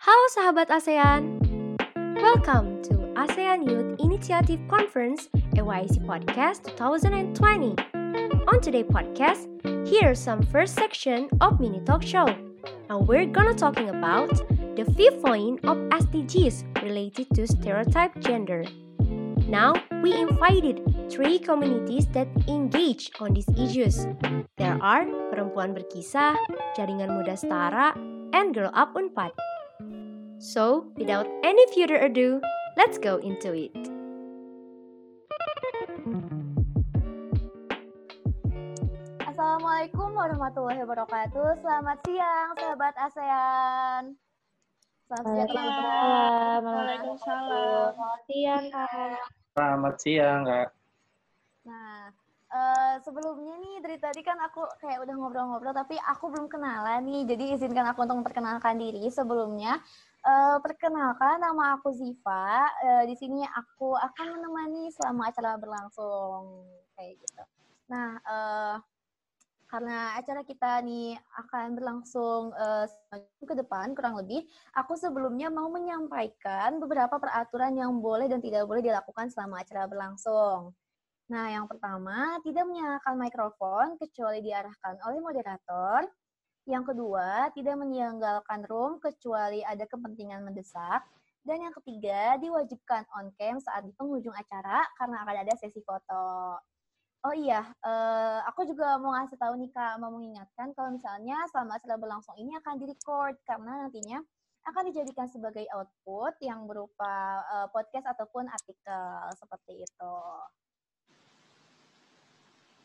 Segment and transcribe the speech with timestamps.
[0.00, 1.44] Halo sahabat ASEAN,
[2.24, 7.76] welcome to ASEAN Youth Initiative Conference AYC Podcast 2020.
[8.48, 9.44] On today's podcast,
[9.84, 12.24] here's some first section of mini talk show.
[12.88, 14.32] Now we're gonna talking about
[14.72, 18.64] the fifth point of SDGs related to stereotype gender.
[19.52, 20.80] Now we invited
[21.12, 24.08] three communities that engage on these issues.
[24.56, 26.40] There are Perempuan Berkisah,
[26.72, 27.92] Jaringan Muda Setara,
[28.32, 29.36] and Girl Up Unpad.
[30.40, 32.40] So, without any further ado,
[32.72, 33.76] let's go into it.
[39.20, 41.60] Assalamualaikum warahmatullahi wabarakatuh.
[41.60, 44.02] Selamat siang, sahabat ASEAN.
[45.12, 46.60] Selamat siang, Waalaikumsalam.
[46.64, 47.90] Waalaikumsalam.
[47.92, 49.20] Selamat siang, Kak.
[49.52, 50.68] Selamat siang, Kak.
[51.68, 51.99] Nah,
[52.50, 57.22] eh, sebelumnya nih dari tadi kan aku kayak udah ngobrol-ngobrol, tapi aku belum kenalan nih.
[57.30, 59.78] Jadi izinkan aku untuk memperkenalkan diri sebelumnya.
[60.20, 62.68] Eh, perkenalkan, nama aku Ziva.
[62.84, 67.42] Eh, di sini aku akan menemani selama acara berlangsung kayak gitu.
[67.88, 68.76] Nah, eh,
[69.70, 71.14] karena acara kita nih
[71.46, 72.50] akan berlangsung
[72.90, 74.42] seminggu ke depan kurang lebih,
[74.74, 80.74] aku sebelumnya mau menyampaikan beberapa peraturan yang boleh dan tidak boleh dilakukan selama acara berlangsung.
[81.30, 86.02] Nah, yang pertama, tidak menyalakan mikrofon kecuali diarahkan oleh moderator.
[86.66, 91.06] Yang kedua, tidak meninggalkan room kecuali ada kepentingan mendesak.
[91.46, 96.58] Dan yang ketiga, diwajibkan on cam saat di penghujung acara karena akan ada sesi foto.
[97.20, 101.76] Oh iya, eh, aku juga mau ngasih tahu nih Kak, mau mengingatkan kalau misalnya selama
[101.76, 104.18] acara berlangsung ini akan direcord karena nantinya
[104.64, 109.04] akan dijadikan sebagai output yang berupa eh, podcast ataupun artikel
[109.36, 110.16] seperti itu.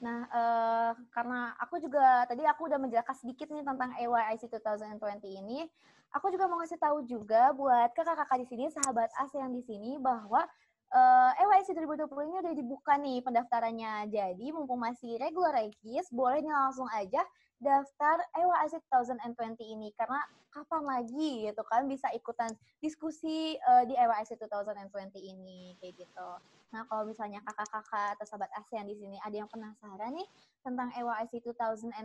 [0.04, 5.64] Nah, eh, karena aku juga tadi aku udah menjelaskan sedikit nih tentang AYIC 2020 ini,
[6.12, 10.44] aku juga mau ngasih tahu juga buat kakak-kakak di sini, sahabat ASEAN di sini bahwa
[10.92, 14.12] uh, EYC 2020 ini udah dibuka nih pendaftarannya.
[14.12, 17.24] Jadi mumpung masih regular regis, boleh langsung aja
[17.60, 20.20] daftar EYC 2020 ini karena
[20.52, 26.30] kapan lagi gitu kan bisa ikutan diskusi uh, di EYC 2020 ini kayak gitu.
[26.72, 30.28] Nah, kalau misalnya kakak-kakak atau sahabat ASEAN di sini ada yang penasaran nih
[30.64, 31.96] tentang EYC 2020,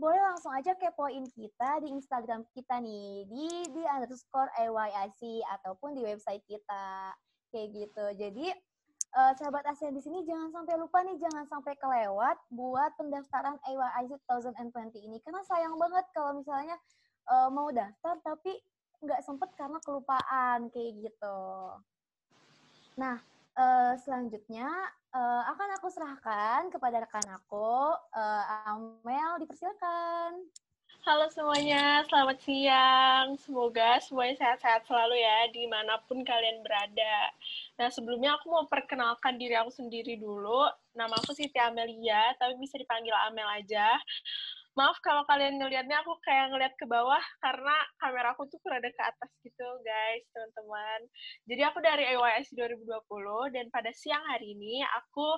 [0.00, 6.04] boleh langsung aja kepoin kita di Instagram kita nih di di underscore EYIC ataupun di
[6.04, 7.12] website kita
[7.52, 8.04] kayak gitu.
[8.16, 8.46] Jadi
[9.14, 14.22] uh, sahabat ASEAN di sini jangan sampai lupa nih, jangan sampai kelewat buat pendaftaran AYIC
[14.26, 15.18] 2020 ini.
[15.22, 16.76] Karena sayang banget kalau misalnya
[17.30, 18.58] uh, mau daftar tapi
[19.00, 21.40] nggak sempet karena kelupaan kayak gitu.
[23.00, 23.16] Nah,
[23.56, 24.68] uh, selanjutnya
[25.16, 30.44] uh, akan aku serahkan kepada rekan aku, uh, Amel, dipersilakan.
[31.00, 33.32] Halo semuanya, selamat siang.
[33.40, 37.32] Semoga semuanya sehat-sehat selalu ya, di mana pun kalian berada.
[37.80, 40.68] Nah, sebelumnya aku mau perkenalkan diri aku sendiri dulu.
[40.92, 43.96] Nama aku Siti Amelia, tapi bisa dipanggil Amel aja.
[44.76, 49.00] Maaf kalau kalian ngelihatnya aku kayak ngelihat ke bawah karena kamera aku tuh rada ke
[49.00, 51.00] atas gitu, guys, teman-teman.
[51.48, 55.28] Jadi aku dari AYS 2020 dan pada siang hari ini aku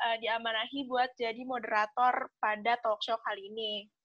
[0.00, 3.99] uh, diamanahi buat jadi moderator pada talk show kali ini.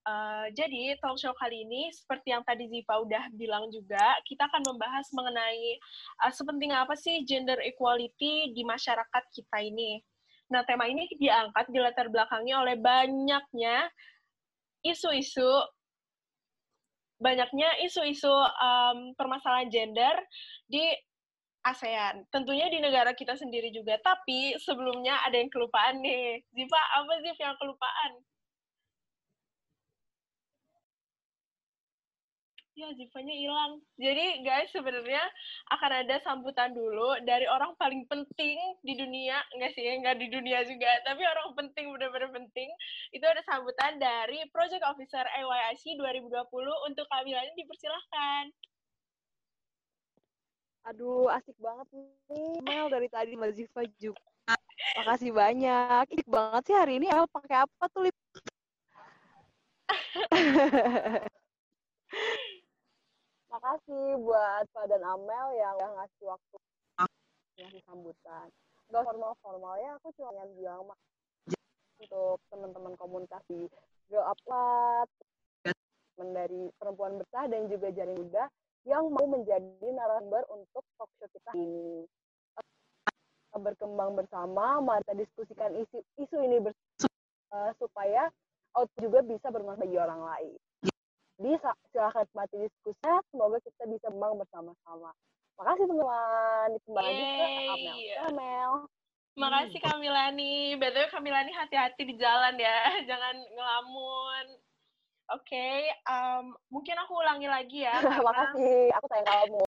[0.00, 4.64] Uh, jadi talk show kali ini seperti yang tadi Ziva udah bilang juga, kita akan
[4.72, 5.76] membahas mengenai
[6.24, 10.00] uh, sepenting apa sih gender equality di masyarakat kita ini.
[10.50, 13.86] Nah, tema ini diangkat di latar belakangnya oleh banyaknya
[14.82, 15.46] isu-isu
[17.20, 20.16] banyaknya isu-isu um, permasalahan gender
[20.64, 20.80] di
[21.60, 22.24] ASEAN.
[22.32, 24.00] Tentunya di negara kita sendiri juga.
[24.00, 26.40] Tapi sebelumnya ada yang kelupaan nih.
[26.56, 28.12] Ziva, apa sih yang kelupaan?
[32.80, 33.72] Ya Zivanya hilang.
[34.00, 35.20] Jadi guys sebenarnya
[35.76, 40.64] akan ada sambutan dulu dari orang paling penting di dunia, enggak sih, enggak di dunia
[40.64, 42.68] juga, tapi orang penting benar-benar penting.
[43.12, 48.44] Itu ada sambutan dari Project Officer AYIC 2020 untuk kehamilan dipersilahkan.
[50.88, 52.56] Aduh, asik banget nih.
[52.64, 54.24] Mel dari tadi Mbak Ziva juga.
[54.96, 56.08] Makasih banyak.
[56.08, 58.16] Asik banget sih hari ini Mel pakai apa tuh, Lip?
[63.50, 66.56] Makasih buat Pak dan Amel yang udah ngasih waktu
[67.58, 68.46] ngasih sambutan.
[68.94, 70.86] Gak formal-formal ya, aku cuma yang bilang
[71.98, 73.66] untuk teman-teman komunikasi
[74.06, 75.08] Girl Upload,
[75.66, 78.46] teman dari perempuan besar dan juga jaring muda
[78.86, 82.06] yang mau menjadi narasumber untuk talk show kita ini.
[83.50, 87.10] Berkembang bersama, mari diskusikan isu, isu ini bersama
[87.50, 88.30] uh, supaya
[88.78, 90.59] out juga bisa bermanfaat bagi orang lain.
[91.40, 91.56] Jadi
[91.88, 95.08] silahkan nikmati diskusinya, semoga kita bisa memang bersama-sama.
[95.56, 96.68] Makasih teman-teman.
[96.84, 97.96] Kembali lagi ke Amel.
[98.28, 98.72] Amel.
[99.40, 100.76] Makasih Kamilani.
[100.76, 102.92] Betul Kamilani hati-hati di jalan ya.
[103.08, 104.46] Jangan ngelamun.
[105.32, 105.76] Oke, okay,
[106.12, 107.96] um, mungkin aku ulangi lagi ya.
[108.04, 108.20] karena...
[108.20, 109.62] Makasih, aku sayang kamu.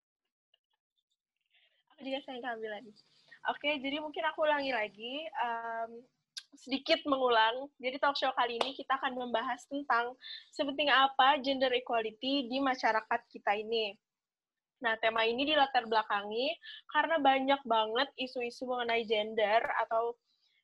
[1.87, 2.91] Aku juga sayang Kamilani.
[2.91, 2.99] Oke,
[3.47, 5.23] okay, jadi mungkin aku ulangi lagi.
[5.39, 6.03] Um,
[6.55, 7.67] sedikit mengulang.
[7.79, 10.15] Jadi talk show kali ini kita akan membahas tentang
[10.51, 13.95] sepenting apa gender equality di masyarakat kita ini.
[14.81, 16.57] Nah, tema ini dilatar belakangi
[16.89, 20.17] karena banyak banget isu-isu mengenai gender atau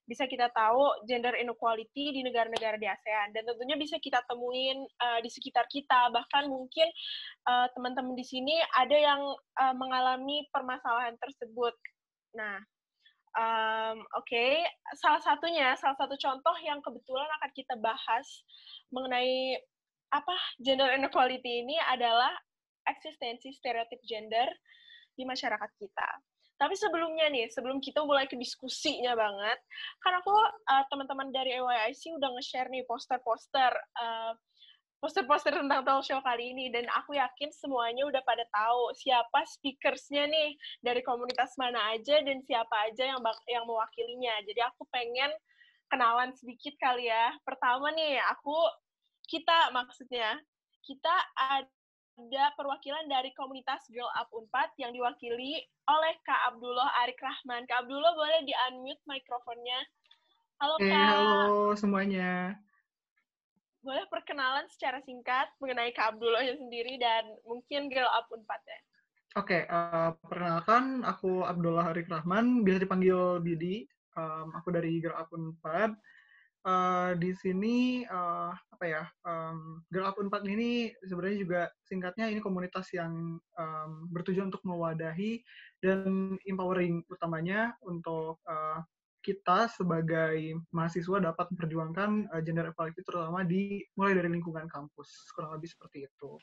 [0.07, 5.19] bisa kita tahu gender inequality di negara-negara di ASEAN dan tentunya bisa kita temuin uh,
[5.19, 6.88] di sekitar kita bahkan mungkin
[7.44, 9.19] uh, teman-teman di sini ada yang
[9.60, 11.75] uh, mengalami permasalahan tersebut.
[12.39, 12.63] Nah,
[13.38, 14.66] um, oke, okay.
[14.98, 18.28] salah satunya salah satu contoh yang kebetulan akan kita bahas
[18.89, 19.56] mengenai
[20.12, 22.31] apa gender inequality ini adalah
[22.88, 24.48] eksistensi stereotip gender
[25.13, 26.10] di masyarakat kita.
[26.57, 29.62] Tapi sebelumnya nih, sebelum kita mulai ke diskusinya banget,
[30.01, 33.69] kan aku uh, teman-teman dari EYIC udah nge-share nih poster-poster
[34.01, 34.34] uh,
[34.97, 40.25] poster-poster tentang talk show kali ini dan aku yakin semuanya udah pada tahu siapa speakersnya
[40.25, 44.33] nih dari komunitas mana aja dan siapa aja yang yang mewakilinya.
[44.49, 45.29] Jadi aku pengen
[45.94, 47.29] kenalan sedikit kali ya.
[47.45, 48.57] Pertama nih, aku
[49.29, 50.41] kita maksudnya
[50.81, 57.69] kita ada perwakilan dari komunitas Girl Up Unpad yang diwakili oleh Kak Abdullah Arik Rahman.
[57.69, 59.79] Kak Abdullah boleh di-unmute mikrofonnya.
[60.57, 61.05] Halo hey, Kak.
[61.13, 62.57] halo semuanya.
[63.88, 68.80] Boleh perkenalan secara singkat mengenai Kak Abdullah sendiri dan mungkin Girl Up Unpad ya.
[69.39, 73.88] Oke, okay, uh, eh, perkenalkan aku Abdullah Arik Rahman, bisa dipanggil Bidi.
[74.19, 75.95] Um, aku dari Girl Up Unpad
[76.68, 82.44] uh, di sini uh, apa ya um, Girl Up 4 ini sebenarnya juga singkatnya ini
[82.44, 85.39] komunitas yang um, bertujuan untuk mewadahi
[85.80, 88.84] dan empowering utamanya untuk uh,
[89.27, 95.59] kita sebagai mahasiswa dapat memperjuangkan uh, gender equality terutama di mulai dari lingkungan kampus kurang
[95.59, 96.39] lebih seperti itu.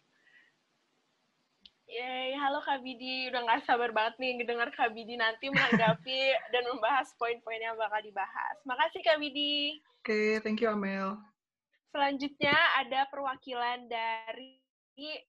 [1.89, 3.33] Yeay, halo Kak Bidi.
[3.33, 6.21] Udah gak sabar banget nih ngedengar Kak Bidi nanti menanggapi
[6.53, 8.57] dan membahas poin-poin yang bakal dibahas.
[8.69, 9.81] Makasih Kak Bidi.
[10.05, 11.17] Oke, okay, thank you Amel.
[11.89, 14.61] Selanjutnya ada perwakilan dari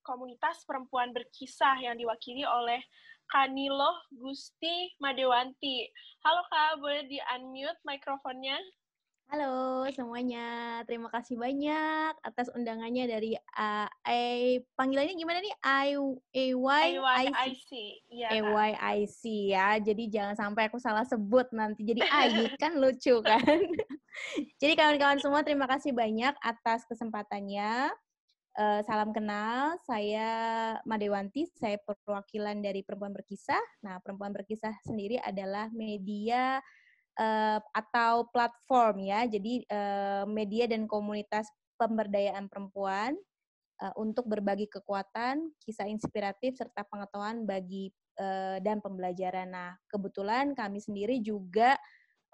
[0.03, 2.83] komunitas perempuan berkisah yang diwakili oleh
[3.29, 5.89] Kanilo Gusti Madewanti.
[6.21, 8.57] Halo Kak, boleh di-unmute mikrofonnya?
[9.25, 15.55] Halo semuanya, terima kasih banyak atas undangannya dari uh, I, panggilannya gimana nih?
[15.65, 16.85] I A Y
[18.77, 19.49] I C.
[19.49, 19.81] ya.
[19.81, 23.41] Jadi jangan sampai aku salah sebut nanti jadi I kan lucu kan.
[24.61, 27.89] jadi kawan-kawan semua terima kasih banyak atas kesempatannya.
[28.55, 30.31] Uh, salam kenal, saya
[30.87, 33.59] Madewanti, saya perwakilan dari Perempuan Berkisah.
[33.83, 36.63] Nah, Perempuan Berkisah sendiri adalah media
[37.19, 39.27] uh, atau platform ya.
[39.27, 43.19] Jadi uh, media dan komunitas pemberdayaan perempuan
[43.83, 47.91] uh, untuk berbagi kekuatan, kisah inspiratif serta pengetahuan bagi
[48.23, 49.51] uh, dan pembelajaran.
[49.51, 51.75] Nah, kebetulan kami sendiri juga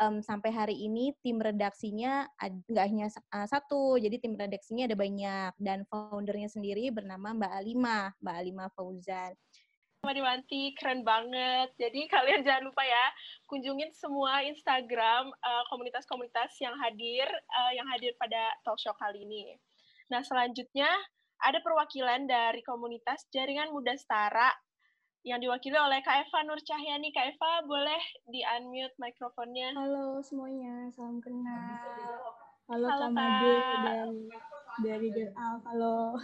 [0.02, 5.54] um, sampai hari ini tim redaksinya nggak hanya uh, satu, jadi tim redaksinya ada banyak
[5.62, 9.38] dan foundernya sendiri bernama Mbak Alima, Mbak Alima Fauzan.
[10.02, 11.78] Mariwanti, keren banget.
[11.78, 13.06] Jadi kalian jangan lupa ya,
[13.46, 19.22] kunjungin semua Instagram eh, komunitas-komunitas uh, yang hadir, uh, yang hadir pada talk show kali
[19.22, 19.54] ini.
[20.10, 20.90] Nah, selanjutnya
[21.42, 24.50] ada perwakilan dari komunitas Jaringan Muda Setara
[25.22, 27.14] yang diwakili oleh Kak Eva Nur Cahyani.
[27.14, 29.70] Kak Eva, boleh di-unmute mikrofonnya?
[29.78, 31.78] Halo semuanya, salam kenal.
[32.66, 34.10] Halo, Halo Kak Made dan
[34.82, 36.18] dari Girl Halo.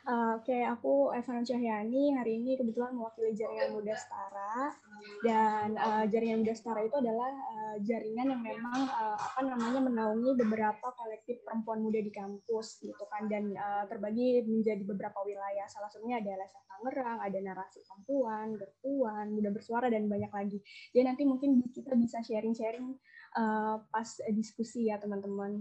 [0.00, 2.16] Uh, Oke, okay, aku Evan Cahyani.
[2.16, 4.72] Hari ini kebetulan mewakili Jaringan Muda Setara.
[5.20, 10.40] Dan uh, Jaringan Muda Setara itu adalah uh, jaringan yang memang uh, apa namanya menaungi
[10.40, 15.68] beberapa kolektif perempuan muda di kampus gitu kan dan uh, terbagi menjadi beberapa wilayah.
[15.68, 20.58] Salah satunya ada LSF Tangerang, ada narasi perempuan, bertuan, muda bersuara dan banyak lagi.
[20.96, 22.96] Jadi nanti mungkin kita bisa sharing-sharing
[23.36, 25.60] uh, pas diskusi ya teman-teman.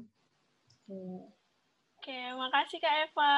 [0.87, 1.27] Oke,
[1.99, 3.35] okay, makasih Kak Eva.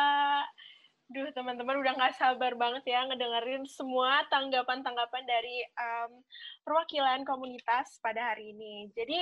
[1.12, 6.24] Duh, teman-teman udah nggak sabar banget ya ngedengerin semua tanggapan-tanggapan dari um,
[6.64, 8.88] perwakilan komunitas pada hari ini.
[8.96, 9.20] Jadi,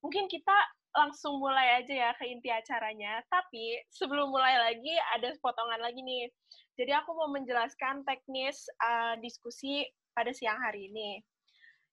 [0.00, 0.56] mungkin kita
[0.96, 3.20] langsung mulai aja ya ke inti acaranya.
[3.28, 6.32] Tapi, sebelum mulai lagi, ada potongan lagi nih.
[6.80, 9.84] Jadi, aku mau menjelaskan teknis uh, diskusi
[10.16, 11.20] pada siang hari ini.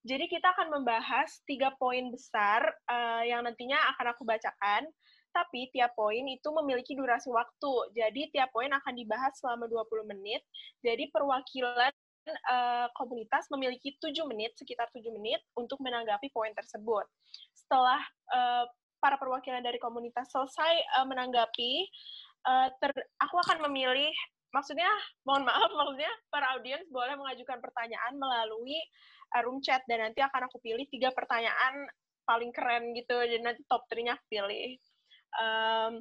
[0.08, 4.88] Jadi, kita akan membahas tiga poin besar uh, yang nantinya akan aku bacakan
[5.34, 7.74] tapi tiap poin itu memiliki durasi waktu.
[7.98, 10.46] Jadi tiap poin akan dibahas selama 20 menit.
[10.86, 11.92] Jadi perwakilan
[12.30, 17.04] uh, komunitas memiliki 7 menit, sekitar 7 menit untuk menanggapi poin tersebut.
[17.58, 18.00] Setelah
[18.32, 18.66] uh,
[19.02, 21.90] para perwakilan dari komunitas selesai uh, menanggapi,
[22.48, 24.14] uh, ter, aku akan memilih
[24.54, 24.88] maksudnya
[25.26, 28.78] mohon maaf maksudnya para audiens boleh mengajukan pertanyaan melalui
[29.42, 31.90] room chat dan nanti akan aku pilih tiga pertanyaan
[32.24, 34.78] paling keren gitu dan nanti top 3-nya aku pilih
[35.40, 35.94] um,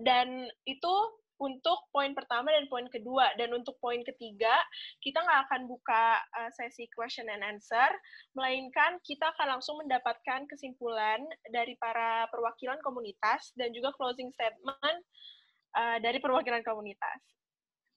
[0.00, 0.94] dan itu
[1.42, 4.54] untuk poin pertama dan poin kedua dan untuk poin ketiga
[5.02, 7.90] kita nggak akan buka uh, sesi question and answer
[8.38, 11.18] melainkan kita akan langsung mendapatkan kesimpulan
[11.50, 14.98] dari para perwakilan komunitas dan juga closing statement
[15.74, 17.20] uh, dari perwakilan komunitas.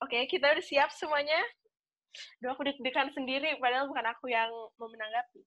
[0.03, 1.39] Oke, okay, kita udah siap semuanya?
[2.43, 5.43] Duh, aku deg-degan sendiri, padahal bukan aku yang mau menanggapi.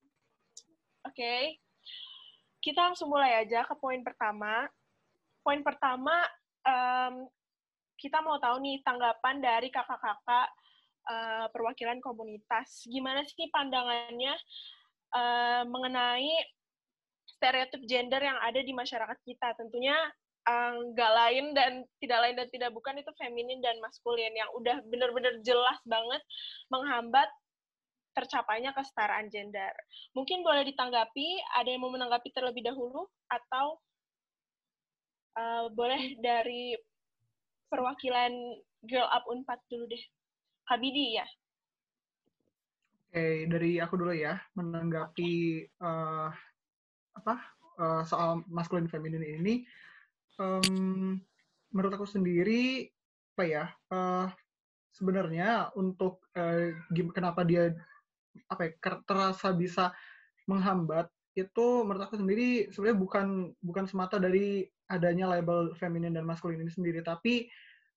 [1.04, 1.42] Oke, okay.
[2.68, 4.68] Kita langsung mulai aja ke poin pertama.
[5.40, 6.12] Poin pertama,
[6.68, 7.25] um,
[7.96, 10.48] kita mau tahu nih tanggapan dari kakak-kakak
[11.08, 12.84] uh, perwakilan komunitas.
[12.84, 14.37] Gimana sih pandangannya
[15.16, 16.28] uh, mengenai
[17.25, 19.56] stereotip gender yang ada di masyarakat kita?
[19.56, 19.96] Tentunya
[20.92, 24.80] nggak uh, lain dan tidak lain dan tidak bukan itu feminin dan maskulin yang udah
[24.88, 26.20] bener-bener jelas banget
[26.72, 27.28] menghambat
[28.18, 29.70] tercapainya kesetaraan gender.
[30.18, 33.78] Mungkin boleh ditanggapi, ada yang mau menanggapi terlebih dahulu atau
[35.38, 36.75] uh, boleh dari
[37.70, 38.34] perwakilan
[38.82, 40.02] Girl Up Unpad dulu deh.
[40.66, 41.26] Kabidi ya.
[43.08, 46.28] Oke, dari aku dulu ya menanggapi uh,
[47.16, 47.34] apa
[47.80, 49.64] uh, soal maskulin feminin ini
[50.37, 51.16] um,
[51.72, 52.84] menurut aku sendiri
[53.32, 54.26] apa ya uh,
[54.92, 56.75] sebenarnya untuk uh,
[57.14, 57.70] kenapa dia
[58.47, 59.90] apa ya, terasa bisa
[60.47, 63.26] menghambat itu menurut aku sendiri sebenarnya bukan
[63.62, 67.47] bukan semata dari adanya label feminin dan maskulin ini sendiri tapi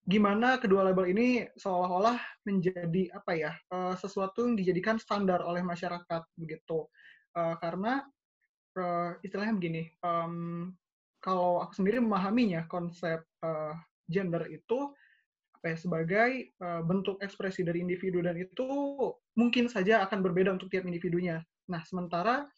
[0.06, 6.26] gimana kedua label ini seolah-olah menjadi apa ya uh, sesuatu yang dijadikan standar oleh masyarakat
[6.38, 6.90] begitu.
[7.32, 8.04] Uh, karena
[8.76, 9.84] uh, istilahnya begini
[11.22, 13.22] kalau aku sendiri memahaminya konsep
[14.10, 14.90] gender itu
[15.62, 18.66] apa sebagai uh, bentuk ekspresi dari individu dan itu
[19.38, 21.46] mungkin saja akan berbeda untuk tiap individunya.
[21.70, 22.50] Nah, sementara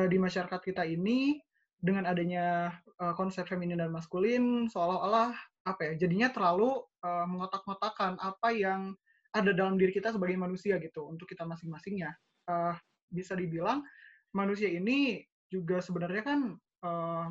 [0.00, 1.44] uh, di masyarakat kita ini
[1.76, 2.72] dengan adanya
[3.04, 5.36] uh, konsep feminin dan maskulin seolah-olah
[5.68, 8.96] apa ya jadinya terlalu uh, mengotak-ngotakan apa yang
[9.36, 12.16] ada dalam diri kita sebagai manusia gitu untuk kita masing-masingnya.
[12.48, 12.72] Uh,
[13.12, 13.84] bisa dibilang
[14.32, 15.20] manusia ini
[15.52, 16.40] juga sebenarnya kan
[16.80, 17.28] uh,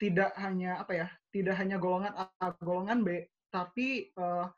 [0.00, 4.50] tidak hanya apa ya tidak hanya golongan A golongan B tapi uh,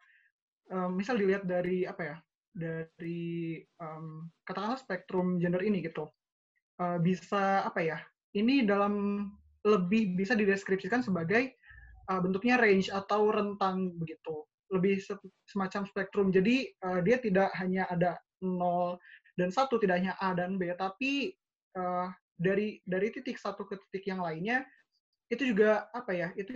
[0.73, 2.17] uh, misal dilihat dari apa ya
[2.57, 6.09] dari um, katakanlah spektrum gender ini gitu
[6.81, 7.99] uh, bisa apa ya
[8.33, 9.29] ini dalam
[9.69, 11.53] lebih bisa dideskripsikan sebagai
[12.09, 15.15] uh, bentuknya range atau rentang begitu lebih se
[15.47, 16.29] semacam spektrum.
[16.35, 18.99] Jadi uh, dia tidak hanya ada nol
[19.39, 21.33] dan satu tidak hanya A dan B tapi
[21.77, 24.65] uh, dari dari titik satu ke titik yang lainnya
[25.33, 26.53] itu juga apa ya itu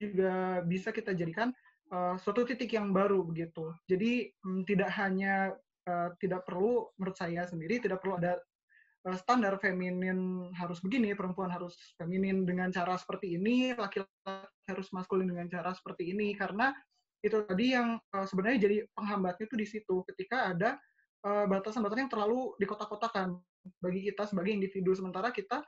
[0.00, 1.52] juga bisa kita jadikan
[1.92, 3.74] uh, suatu titik yang baru begitu.
[3.86, 5.54] Jadi um, tidak hanya
[5.86, 8.38] uh, tidak perlu menurut saya sendiri tidak perlu ada
[9.06, 15.30] uh, standar feminin harus begini perempuan harus feminin dengan cara seperti ini laki-laki harus maskulin
[15.30, 16.74] dengan cara seperti ini karena
[17.24, 19.96] itu tadi yang sebenarnya jadi penghambatnya itu di situ.
[20.06, 20.78] Ketika ada
[21.26, 23.34] batasan-batasan yang terlalu dikotak-kotakan
[23.82, 25.58] bagi kita sebagai individu sementara kita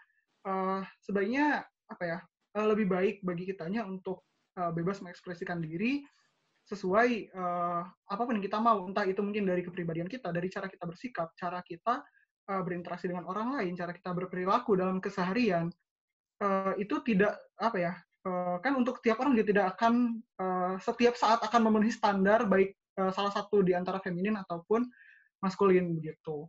[1.03, 2.19] sebaiknya apa ya
[2.63, 4.23] lebih baik bagi kitanya untuk
[4.59, 6.03] uh, bebas mengekspresikan diri
[6.69, 8.85] sesuai uh, apa pun yang kita mau.
[8.85, 12.03] Entah itu mungkin dari kepribadian kita dari cara kita bersikap cara kita
[12.51, 15.73] uh, berinteraksi dengan orang lain cara kita berperilaku dalam keseharian
[16.43, 17.93] uh, itu tidak apa ya
[18.29, 22.75] uh, kan untuk tiap orang dia tidak akan uh, setiap saat akan memenuhi standar baik
[23.01, 24.85] uh, salah satu di antara feminin ataupun
[25.41, 26.49] maskulin begitu.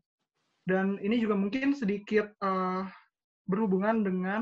[0.66, 2.86] Dan ini juga mungkin sedikit uh,
[3.50, 4.42] berhubungan dengan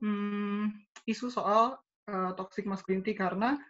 [0.00, 0.72] hmm,
[1.04, 1.76] isu soal
[2.08, 3.60] uh, toxic masculinity karena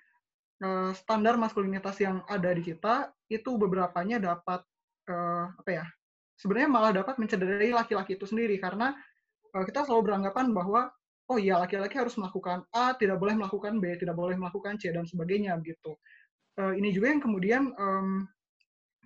[0.62, 4.62] uh, standar maskulinitas yang ada di kita itu beberapanya dapat
[5.10, 5.84] uh, apa ya
[6.38, 8.94] sebenarnya malah dapat mencederai laki-laki itu sendiri karena
[9.52, 10.88] uh, kita selalu beranggapan bahwa
[11.28, 15.04] oh iya laki-laki harus melakukan A tidak boleh melakukan B tidak boleh melakukan C dan
[15.04, 15.98] sebagainya gitu.
[16.58, 18.26] Uh, ini juga yang kemudian um,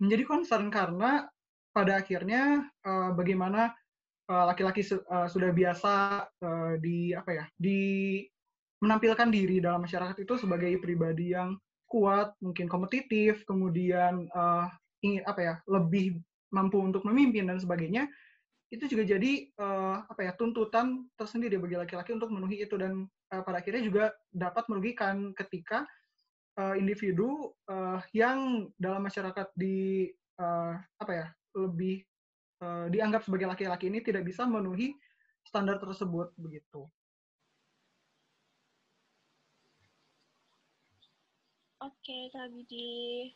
[0.00, 1.28] menjadi concern karena
[1.72, 3.72] pada akhirnya uh, bagaimana
[4.32, 4.80] laki-laki
[5.12, 8.22] uh, sudah biasa uh, di apa ya di
[8.82, 11.54] menampilkan diri dalam masyarakat itu sebagai pribadi yang
[11.86, 14.66] kuat mungkin kompetitif kemudian uh,
[15.06, 16.18] ingin apa ya lebih
[16.50, 18.10] mampu untuk memimpin dan sebagainya
[18.72, 23.42] itu juga jadi uh, apa ya tuntutan tersendiri bagi laki-laki untuk memenuhi itu dan uh,
[23.44, 25.84] pada akhirnya juga dapat merugikan ketika
[26.56, 30.08] uh, individu uh, yang dalam masyarakat di
[30.40, 32.00] uh, apa ya lebih
[32.64, 34.96] uh, dianggap sebagai laki-laki ini tidak bisa memenuhi
[35.44, 36.88] standar tersebut begitu.
[41.82, 43.34] Oke, Kak Bidi.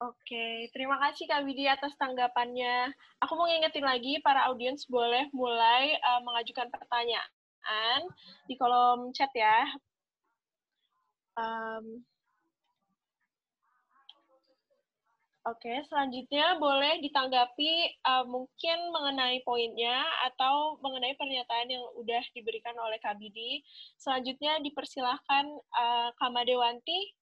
[0.00, 2.88] Oke, terima kasih Kak Widi atas tanggapannya.
[3.20, 8.08] Aku mau ngingetin lagi, para audiens boleh mulai uh, mengajukan pertanyaan
[8.48, 9.68] di kolom chat ya.
[11.36, 12.00] Um,
[15.50, 23.02] Oke, selanjutnya boleh ditanggapi uh, mungkin mengenai poinnya atau mengenai pernyataan yang udah diberikan oleh
[23.02, 23.58] Kak Bidi.
[23.98, 27.18] Selanjutnya dipersilahkan uh, Kamadewanti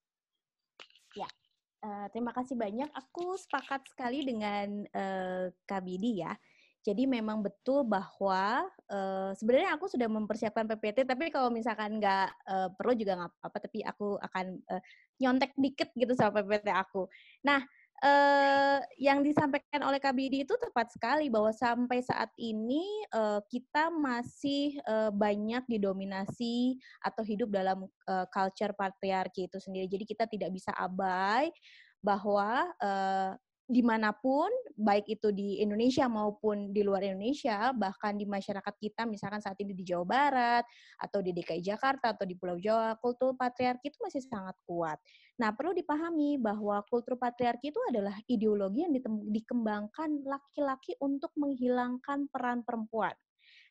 [1.78, 2.90] Uh, terima kasih banyak.
[2.90, 6.34] Aku sepakat sekali dengan uh, Kak Bidi ya.
[6.82, 12.68] Jadi memang betul bahwa uh, sebenarnya aku sudah mempersiapkan PPT, tapi kalau misalkan nggak uh,
[12.74, 13.58] perlu juga nggak apa-apa.
[13.70, 14.82] Tapi aku akan uh,
[15.22, 17.06] nyontek dikit gitu sama PPT aku.
[17.46, 17.62] Nah,
[18.02, 24.78] uh, yang disampaikan oleh KBD itu tepat sekali bahwa sampai saat ini uh, kita masih
[24.86, 29.86] uh, banyak didominasi atau hidup dalam uh, culture patriarki itu sendiri.
[29.90, 31.50] Jadi kita tidak bisa abai
[31.98, 33.34] bahwa uh,
[33.68, 34.48] di mana pun,
[34.80, 39.76] baik itu di Indonesia maupun di luar Indonesia, bahkan di masyarakat kita, misalkan saat ini
[39.76, 40.64] di Jawa Barat,
[40.96, 44.96] atau di DKI Jakarta, atau di Pulau Jawa, kultur patriarki itu masih sangat kuat.
[45.36, 48.96] Nah, perlu dipahami bahwa kultur patriarki itu adalah ideologi yang
[49.28, 53.12] dikembangkan laki-laki untuk menghilangkan peran perempuan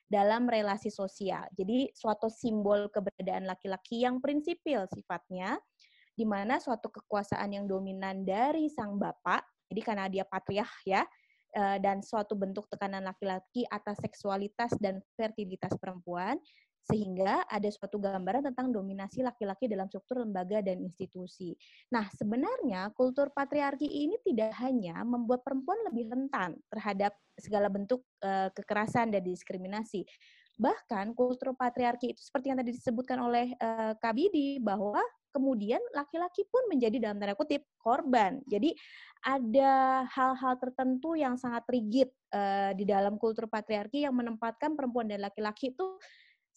[0.05, 1.49] dalam relasi sosial.
[1.57, 5.57] Jadi, suatu simbol keberadaan laki-laki yang prinsipil sifatnya,
[6.13, 11.03] di mana suatu kekuasaan yang dominan dari sang bapak jadi karena dia patriark ya,
[11.55, 16.39] eh, dan suatu bentuk tekanan laki-laki atas seksualitas dan fertilitas perempuan,
[16.87, 21.51] sehingga ada suatu gambaran tentang dominasi laki-laki dalam struktur lembaga dan institusi.
[21.91, 28.47] Nah, sebenarnya kultur patriarki ini tidak hanya membuat perempuan lebih rentan terhadap segala bentuk uh,
[28.55, 30.07] kekerasan dan diskriminasi.
[30.55, 35.03] Bahkan kultur patriarki itu seperti yang tadi disebutkan oleh uh, Kak Bidi bahwa
[35.37, 38.41] kemudian laki-laki pun menjadi dalam tanda kutip korban.
[38.49, 38.73] Jadi
[39.21, 45.21] ada hal-hal tertentu yang sangat rigid uh, di dalam kultur patriarki yang menempatkan perempuan dan
[45.21, 46.01] laki-laki itu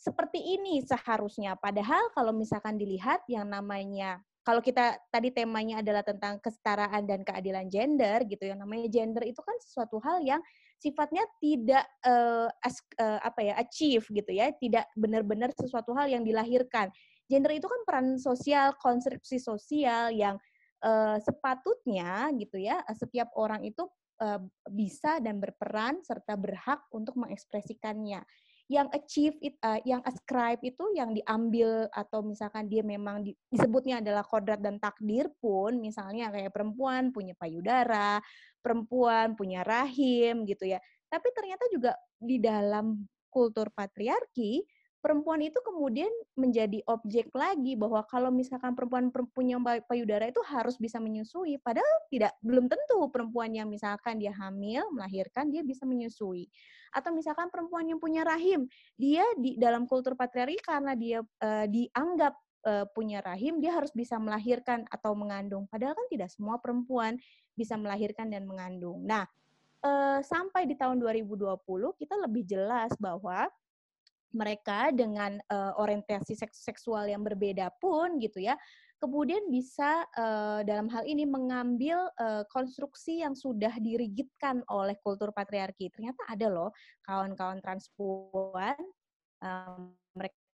[0.00, 1.60] seperti ini seharusnya.
[1.60, 7.68] Padahal kalau misalkan dilihat yang namanya kalau kita tadi temanya adalah tentang kesetaraan dan keadilan
[7.68, 10.40] gender gitu yang namanya gender itu kan sesuatu hal yang
[10.80, 16.24] sifatnya tidak uh, as, uh, apa ya achieve gitu ya tidak benar-benar sesuatu hal yang
[16.24, 16.88] dilahirkan
[17.30, 20.34] gender itu kan peran sosial, konstruksi sosial yang
[20.82, 23.86] uh, sepatutnya gitu ya, setiap orang itu
[24.18, 28.26] uh, bisa dan berperan serta berhak untuk mengekspresikannya.
[28.70, 33.98] Yang achieve it, uh, yang ascribe itu yang diambil atau misalkan dia memang di, disebutnya
[33.98, 38.22] adalah kodrat dan takdir pun, misalnya kayak perempuan punya payudara,
[38.62, 40.78] perempuan punya rahim gitu ya.
[41.10, 44.62] Tapi ternyata juga di dalam kultur patriarki
[45.00, 49.56] perempuan itu kemudian menjadi objek lagi bahwa kalau misalkan perempuan punya
[49.88, 55.48] payudara itu harus bisa menyusui padahal tidak belum tentu perempuan yang misalkan dia hamil melahirkan
[55.48, 56.46] dia bisa menyusui.
[56.92, 58.68] Atau misalkan perempuan yang punya rahim
[59.00, 62.36] dia di dalam kultur patriarki karena dia uh, dianggap
[62.68, 65.64] uh, punya rahim dia harus bisa melahirkan atau mengandung.
[65.66, 67.16] Padahal kan tidak semua perempuan
[67.56, 69.00] bisa melahirkan dan mengandung.
[69.06, 69.24] Nah
[69.84, 71.56] uh, sampai di tahun 2020
[71.96, 73.48] kita lebih jelas bahwa
[74.30, 78.54] mereka dengan uh, orientasi seks seksual yang berbeda pun gitu ya
[79.00, 85.88] kemudian bisa uh, dalam hal ini mengambil uh, konstruksi yang sudah dirigitkan oleh kultur patriarki.
[85.88, 86.70] Ternyata ada loh
[87.08, 88.76] kawan-kawan transpuan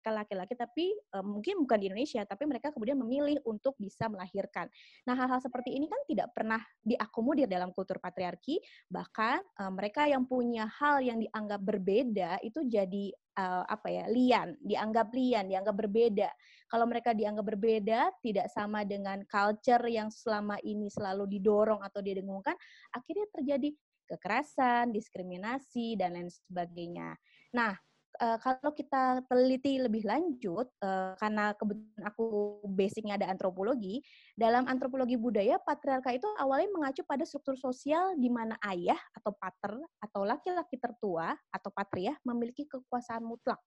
[0.05, 4.69] mereka laki-laki tapi uh, mungkin bukan di Indonesia tapi mereka kemudian memilih untuk bisa melahirkan.
[5.09, 8.61] Nah, hal-hal seperti ini kan tidak pernah diakomodir dalam kultur patriarki,
[8.93, 14.61] bahkan uh, mereka yang punya hal yang dianggap berbeda itu jadi uh, apa ya lian,
[14.61, 16.29] dianggap lian, dianggap berbeda.
[16.69, 22.53] Kalau mereka dianggap berbeda, tidak sama dengan culture yang selama ini selalu didorong atau didengungkan,
[22.93, 23.73] akhirnya terjadi
[24.05, 27.17] kekerasan, diskriminasi dan lain sebagainya.
[27.57, 27.73] Nah,
[28.21, 32.25] uh, kalau kita teliti lebih lanjut, uh, karena kebetulan aku
[32.69, 34.03] basicnya ada antropologi,
[34.35, 39.75] dalam antropologi budaya, patriarka itu awalnya mengacu pada struktur sosial di mana ayah atau pater
[40.03, 43.63] atau laki-laki tertua atau patria memiliki kekuasaan mutlak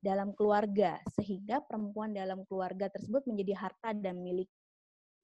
[0.00, 4.48] dalam keluarga, sehingga perempuan dalam keluarga tersebut menjadi harta dan milik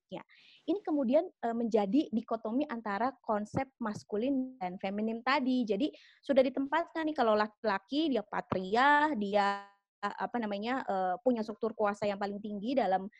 [0.06, 0.22] sebaliknya.
[0.66, 5.66] Ini kemudian uh, menjadi dikotomi antara konsep maskulin dan feminim tadi.
[5.66, 5.90] Jadi
[6.22, 9.66] sudah ditempatkan nih kalau laki-laki dia patria, dia
[10.06, 13.10] apa namanya uh, punya struktur kuasa yang paling tinggi dalam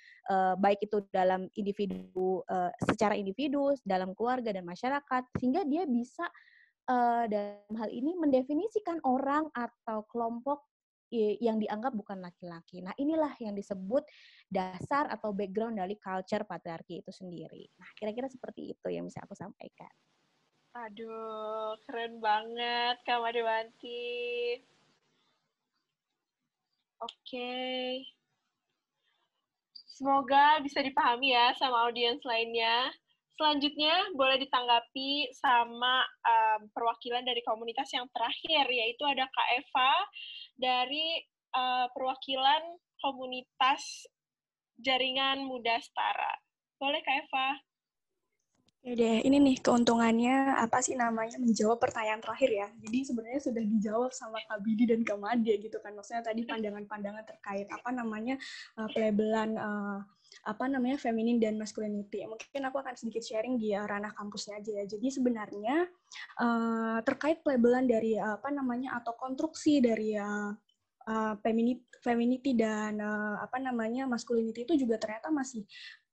[0.61, 2.45] baik itu dalam individu
[2.85, 6.29] secara individu dalam keluarga dan masyarakat sehingga dia bisa
[7.27, 10.63] dalam hal ini mendefinisikan orang atau kelompok
[11.11, 12.83] yang dianggap bukan laki-laki.
[12.83, 14.03] Nah, inilah yang disebut
[14.51, 17.63] dasar atau background dari culture patriarki itu sendiri.
[17.79, 19.91] Nah, kira-kira seperti itu yang bisa aku sampaikan.
[20.77, 24.61] Aduh, keren banget Kak Madewanti.
[27.01, 27.53] Oke.
[29.97, 32.93] Semoga bisa dipahami ya sama audiens lainnya.
[33.37, 39.93] Selanjutnya boleh ditanggapi sama um, perwakilan dari komunitas yang terakhir, yaitu ada Kak Eva
[40.57, 41.21] dari
[41.55, 42.63] uh, perwakilan
[43.01, 44.09] komunitas
[44.81, 46.33] Jaringan Muda Setara.
[46.77, 47.49] Boleh Kak Eva?
[48.87, 52.69] Oke deh, ini nih keuntungannya apa sih namanya menjawab pertanyaan terakhir ya.
[52.87, 55.91] Jadi sebenarnya sudah dijawab sama Kak Bidi dan Kak Made gitu kan.
[55.99, 58.39] Maksudnya tadi pandangan-pandangan terkait apa namanya
[58.79, 59.99] uh, pelabelan uh,
[60.45, 62.27] apa namanya feminin dan masculinity.
[62.29, 64.85] Mungkin aku akan sedikit sharing di ranah kampusnya aja ya.
[64.85, 65.89] Jadi sebenarnya
[66.43, 70.53] uh, terkait pelabelan dari uh, apa namanya atau konstruksi dari uh,
[71.09, 71.35] uh,
[72.03, 75.65] femininity dan uh, apa namanya masculinity itu juga ternyata masih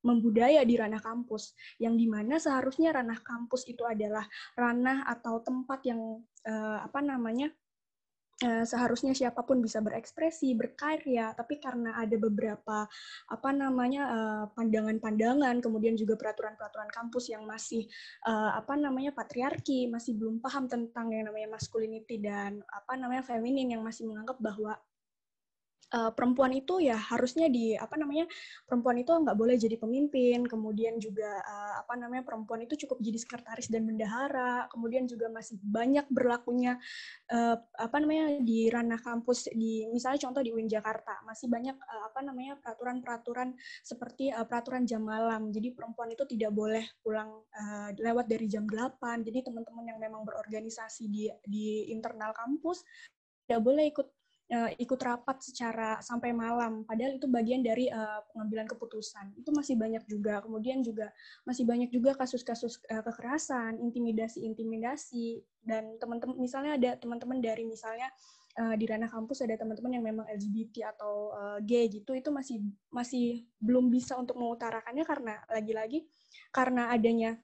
[0.04, 4.28] membudaya di ranah kampus, yang di mana seharusnya ranah kampus itu adalah
[4.60, 7.56] ranah atau tempat yang uh, apa namanya
[8.64, 12.86] seharusnya siapa pun bisa berekspresi, berkarya, tapi karena ada beberapa
[13.30, 14.04] apa namanya
[14.54, 17.88] pandangan-pandangan, uh, kemudian juga peraturan-peraturan kampus yang masih
[18.28, 23.74] uh, apa namanya patriarki, masih belum paham tentang yang namanya masculinity dan apa namanya feminin
[23.74, 24.76] yang masih menganggap bahwa
[25.94, 28.26] uh, perempuan itu ya harusnya di apa namanya
[28.66, 33.18] perempuan itu nggak boleh jadi pemimpin kemudian juga uh, apa namanya perempuan itu cukup jadi
[33.22, 36.82] sekretaris dan bendahara kemudian juga masih banyak berlakunya
[37.30, 42.04] uh, apa namanya di ranah kampus di misalnya contoh di UIN Jakarta masih banyak uh,
[42.10, 43.54] apa namanya peraturan-peraturan
[43.86, 45.54] seperti uh, peraturan jam malam.
[45.54, 50.26] Jadi perempuan itu tidak boleh pulang uh, lewat dari jam 8 jadi teman-teman yang memang
[50.26, 52.82] berorganisasi di di internal kampus
[53.46, 54.08] tidak boleh ikut
[54.54, 56.86] uh, ikut rapat secara sampai malam.
[56.86, 59.34] Padahal itu bagian dari uh, pengambilan keputusan.
[59.34, 60.40] Itu masih banyak juga.
[60.46, 61.10] Kemudian juga
[61.44, 68.12] masih banyak juga kasus-kasus uh, kekerasan intimidasi intimidasi dan teman-teman misalnya ada teman-teman dari misalnya
[68.60, 72.62] uh, di ranah kampus ada teman-teman yang memang LGBT atau uh, gay gitu itu masih
[72.92, 76.06] masih belum bisa untuk mengutarakannya karena lagi-lagi
[76.54, 77.40] karena adanya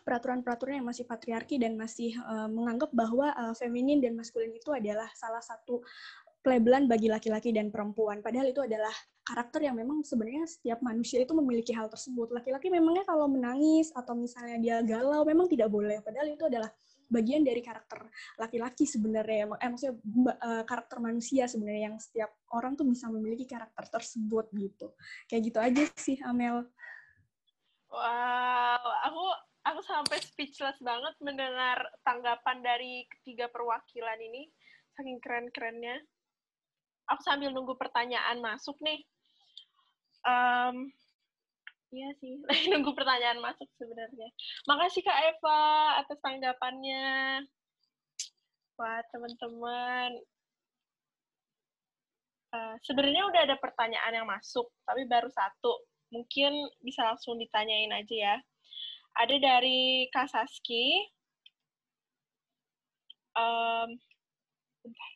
[0.00, 5.06] peraturan-peraturan yang masih patriarki dan masih uh, menganggap bahwa uh, feminin dan maskulin itu adalah
[5.12, 5.84] salah satu
[6.40, 8.24] pelabelan bagi laki-laki dan perempuan.
[8.24, 12.32] Padahal itu adalah karakter yang memang sebenarnya setiap manusia itu memiliki hal tersebut.
[12.32, 16.00] Laki-laki memangnya kalau menangis atau misalnya dia galau memang tidak boleh.
[16.00, 16.72] Padahal itu adalah
[17.10, 18.06] bagian dari karakter
[18.38, 19.50] laki-laki sebenarnya.
[19.58, 19.94] Eh, maksudnya
[20.40, 24.94] uh, karakter manusia sebenarnya yang setiap orang tuh bisa memiliki karakter tersebut gitu.
[25.26, 26.64] Kayak gitu aja sih Amel.
[27.90, 29.24] Wow, aku
[29.66, 34.48] aku sampai speechless banget mendengar tanggapan dari ketiga perwakilan ini.
[34.94, 36.02] Saking keren-kerennya
[37.10, 39.02] aku sambil nunggu pertanyaan masuk nih.
[40.22, 40.94] Um,
[41.90, 44.28] iya sih, lagi nunggu pertanyaan masuk sebenarnya.
[44.70, 45.60] Makasih Kak Eva
[45.98, 47.42] atas tanggapannya.
[48.78, 50.10] Wah, teman-teman.
[52.50, 55.86] Uh, sebenarnya udah ada pertanyaan yang masuk, tapi baru satu.
[56.10, 56.50] Mungkin
[56.82, 58.36] bisa langsung ditanyain aja ya.
[59.18, 61.06] Ada dari Kak Saski.
[63.34, 63.98] Um,
[64.82, 65.10] bentar.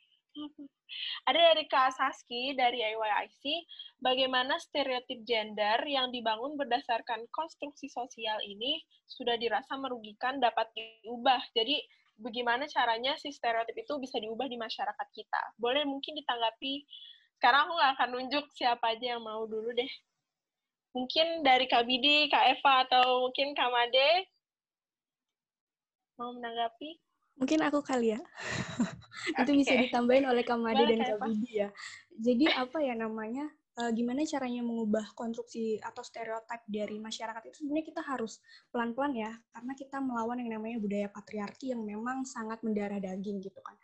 [1.24, 3.42] Ada dari Kak Saski dari IYIC,
[4.02, 11.40] bagaimana stereotip gender yang dibangun berdasarkan konstruksi sosial ini sudah dirasa merugikan dapat diubah.
[11.56, 11.80] Jadi
[12.20, 15.42] bagaimana caranya si stereotip itu bisa diubah di masyarakat kita?
[15.58, 16.84] Boleh mungkin ditanggapi.
[17.38, 19.92] Sekarang aku nggak akan nunjuk siapa aja yang mau dulu deh.
[20.94, 24.30] Mungkin dari Kak Bidi, Kak Eva, atau mungkin Kak Made.
[26.14, 26.94] Mau menanggapi?
[27.34, 28.20] Mungkin aku kali ya.
[29.42, 29.58] itu okay.
[29.58, 31.68] bisa ditambahin oleh Kamade dan Kabidi ya.
[32.14, 33.50] Jadi apa ya namanya?
[33.74, 38.38] Uh, gimana caranya mengubah konstruksi atau stereotip dari masyarakat itu sebenarnya kita harus
[38.70, 43.58] pelan-pelan ya karena kita melawan yang namanya budaya patriarki yang memang sangat mendarah daging gitu
[43.66, 43.74] kan.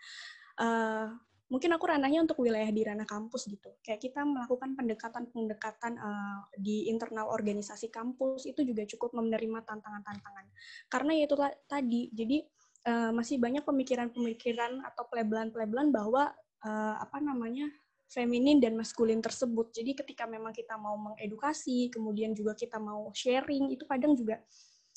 [0.62, 1.10] Uh,
[1.50, 3.74] mungkin aku ranahnya untuk wilayah di ranah kampus gitu.
[3.82, 10.46] Kayak kita melakukan pendekatan-pendekatan uh, di internal organisasi kampus itu juga cukup menerima tantangan-tantangan.
[10.86, 11.36] Karena ya itu
[11.66, 12.38] tadi, jadi
[12.86, 16.32] uh, masih banyak pemikiran-pemikiran atau pelabelan-pelabelan bahwa
[16.64, 17.68] uh, apa namanya
[18.10, 19.70] feminin dan maskulin tersebut.
[19.70, 24.42] Jadi ketika memang kita mau mengedukasi, kemudian juga kita mau sharing, itu kadang juga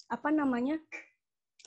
[0.09, 0.81] apa namanya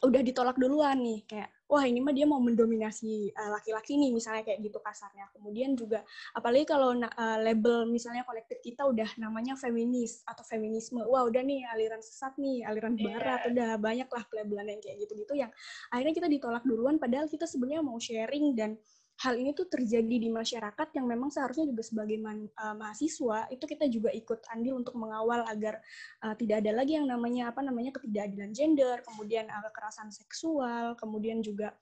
[0.04, 4.46] udah ditolak duluan nih kayak wah ini mah dia mau mendominasi uh, laki-laki nih misalnya
[4.46, 10.22] kayak gitu kasarnya kemudian juga apalagi kalau uh, label misalnya kolektif kita udah namanya feminis
[10.30, 13.04] atau feminisme wah udah nih aliran sesat nih aliran iya.
[13.10, 13.50] barat yeah.
[13.50, 15.50] udah banyak lah labelan yang kayak gitu-gitu yang
[15.90, 18.78] akhirnya kita ditolak duluan padahal kita sebenarnya mau sharing dan
[19.16, 23.88] hal ini tuh terjadi di masyarakat yang memang seharusnya juga sebagai uh, mahasiswa itu kita
[23.88, 25.80] juga ikut andil untuk mengawal agar
[26.20, 31.40] uh, tidak ada lagi yang namanya apa namanya ketidakadilan gender, kemudian uh, kekerasan seksual, kemudian
[31.40, 31.72] juga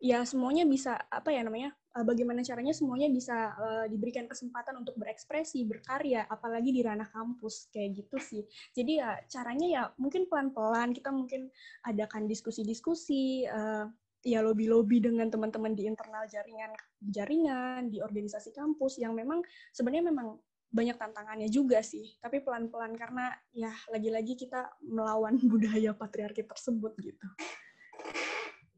[0.00, 4.96] ya semuanya bisa apa ya namanya uh, bagaimana caranya semuanya bisa uh, diberikan kesempatan untuk
[4.96, 8.42] berekspresi, berkarya, apalagi di ranah kampus kayak gitu sih.
[8.72, 11.50] Jadi ya caranya ya mungkin pelan-pelan kita mungkin
[11.84, 19.16] adakan diskusi-diskusi uh, ya lobby-lobby dengan teman-teman di internal jaringan jaringan di organisasi kampus yang
[19.16, 19.40] memang
[19.72, 20.36] sebenarnya memang
[20.70, 27.26] banyak tantangannya juga sih tapi pelan-pelan karena ya lagi-lagi kita melawan budaya patriarki tersebut gitu.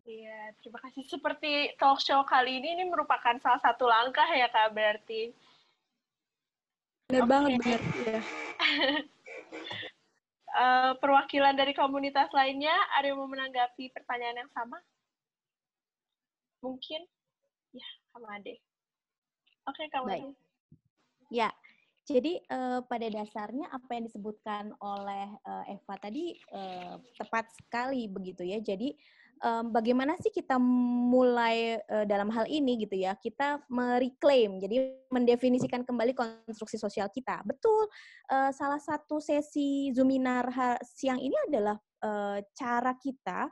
[0.03, 1.07] Iya, terima kasih.
[1.07, 5.31] Seperti talk show kali ini, ini merupakan salah satu langkah ya, Kak, berarti.
[7.07, 7.31] Benar okay.
[7.31, 7.81] banget, benar.
[8.03, 8.21] Ya.
[10.59, 14.83] uh, perwakilan dari komunitas lainnya, ada yang mau menanggapi pertanyaan yang sama?
[16.63, 17.03] Mungkin
[17.75, 18.63] ya sama Ade.
[19.67, 20.07] Oke, kamu.
[20.07, 20.25] Baik.
[21.31, 21.51] Ya,
[22.03, 28.43] jadi uh, pada dasarnya apa yang disebutkan oleh uh, Eva tadi uh, tepat sekali begitu
[28.43, 28.59] ya.
[28.59, 28.91] Jadi
[29.39, 33.15] um, bagaimana sih kita mulai uh, dalam hal ini gitu ya?
[33.15, 37.39] Kita mereclaim, jadi mendefinisikan kembali konstruksi sosial kita.
[37.47, 37.87] Betul.
[38.27, 40.51] Uh, salah satu sesi Zuminar
[40.83, 43.47] siang ini adalah uh, cara kita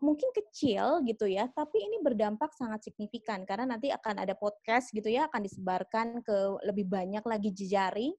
[0.00, 5.08] mungkin kecil gitu ya, tapi ini berdampak sangat signifikan karena nanti akan ada podcast gitu
[5.08, 6.36] ya, akan disebarkan ke
[6.66, 8.12] lebih banyak lagi jejaring.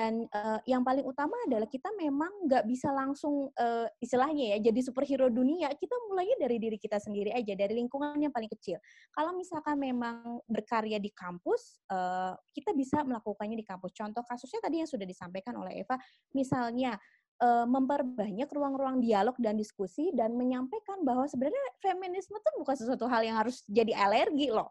[0.00, 4.80] Dan uh, yang paling utama adalah kita memang nggak bisa langsung uh, istilahnya ya jadi
[4.80, 5.68] superhero dunia.
[5.76, 8.80] Kita mulainya dari diri kita sendiri aja, dari lingkungan yang paling kecil.
[9.12, 13.92] Kalau misalkan memang berkarya di kampus, uh, kita bisa melakukannya di kampus.
[13.92, 16.00] Contoh kasusnya tadi yang sudah disampaikan oleh Eva,
[16.32, 16.96] misalnya
[17.40, 23.24] uh, memperbanyak ruang-ruang dialog dan diskusi dan menyampaikan bahwa sebenarnya feminisme itu bukan sesuatu hal
[23.24, 24.70] yang harus jadi alergi loh.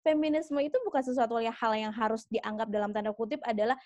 [0.00, 3.76] Feminisme itu bukan sesuatu hal yang harus dianggap dalam tanda kutip adalah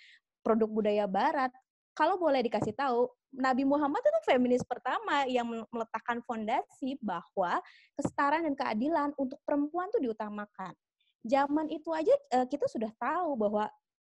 [0.47, 1.51] produk budaya barat.
[1.97, 7.63] Kalau boleh dikasih tahu, Nabi Muhammad itu feminis pertama yang meletakkan fondasi bahwa
[7.99, 10.73] kesetaraan dan keadilan untuk perempuan itu diutamakan.
[11.21, 13.69] Zaman itu aja eh, kita sudah tahu bahwa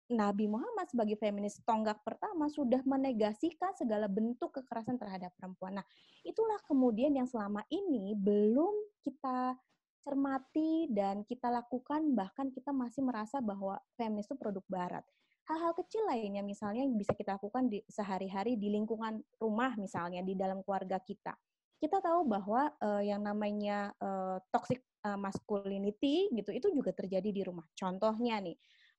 [0.08, 5.76] Nabi Muhammad sebagai feminis tonggak pertama sudah menegasikan segala bentuk kekerasan terhadap perempuan.
[5.80, 5.86] Nah,
[6.24, 8.72] itulah kemudian yang selama ini belum
[9.04, 9.52] kita
[10.00, 15.04] cermati dan kita lakukan bahkan kita masih merasa bahwa feminis itu produk barat.
[15.44, 20.32] Hal-hal kecil lainnya misalnya yang bisa kita lakukan di sehari-hari di lingkungan rumah misalnya di
[20.32, 21.36] dalam keluarga kita.
[21.78, 27.42] Kita tahu bahwa uh, yang namanya uh, toxic uh, masculinity gitu itu juga terjadi di
[27.44, 27.64] rumah.
[27.72, 28.56] Contohnya nih,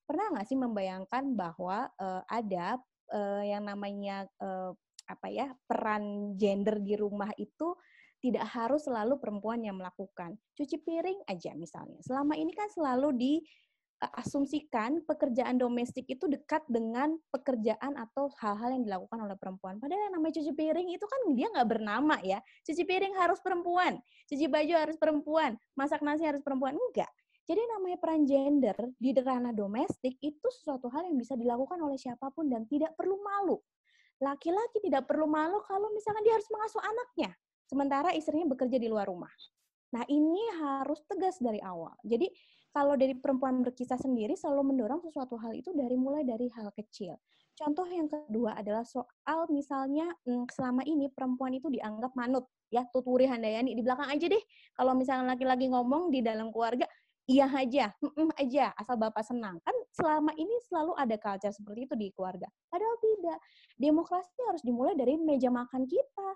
[0.09, 2.81] pernah nggak sih membayangkan bahwa uh, ada
[3.13, 4.73] uh, yang namanya uh,
[5.05, 7.77] apa ya peran gender di rumah itu
[8.19, 10.35] tidak harus selalu perempuan yang melakukan.
[10.57, 12.01] Cuci piring aja misalnya.
[12.03, 19.23] Selama ini kan selalu diasumsikan pekerjaan domestik itu dekat dengan pekerjaan atau hal-hal yang dilakukan
[19.23, 19.79] oleh perempuan.
[19.79, 22.43] Padahal yang namanya cuci piring itu kan dia nggak bernama ya.
[22.67, 23.95] Cuci piring harus perempuan,
[24.27, 26.75] cuci baju harus perempuan, masak nasi harus perempuan.
[26.75, 27.09] Enggak.
[27.49, 32.29] Jadi namanya peran gender di ranah domestik itu sesuatu hal yang bisa dilakukan oleh siapa
[32.29, 33.57] pun dan tidak perlu malu.
[34.21, 37.33] Laki-laki tidak perlu malu kalau misalnya dia harus mengasuh anaknya,
[37.65, 39.33] sementara istrinya bekerja di luar rumah.
[39.97, 41.97] Nah ini harus tegas dari awal.
[42.05, 42.29] Jadi
[42.69, 47.17] kalau dari perempuan berkisah sendiri selalu mendorong sesuatu hal itu dari mulai dari hal kecil.
[47.57, 53.25] Contoh yang kedua adalah soal misalnya hmm, selama ini perempuan itu dianggap manut ya tuturi
[53.25, 54.43] handayani di belakang aja deh.
[54.77, 56.85] Kalau misalnya laki-laki ngomong di dalam keluarga
[57.29, 59.61] iya aja, mm aja, asal bapak senang.
[59.61, 62.49] Kan selama ini selalu ada culture seperti itu di keluarga.
[62.73, 63.39] Padahal tidak.
[63.77, 66.29] Demokrasi harus dimulai dari meja makan kita.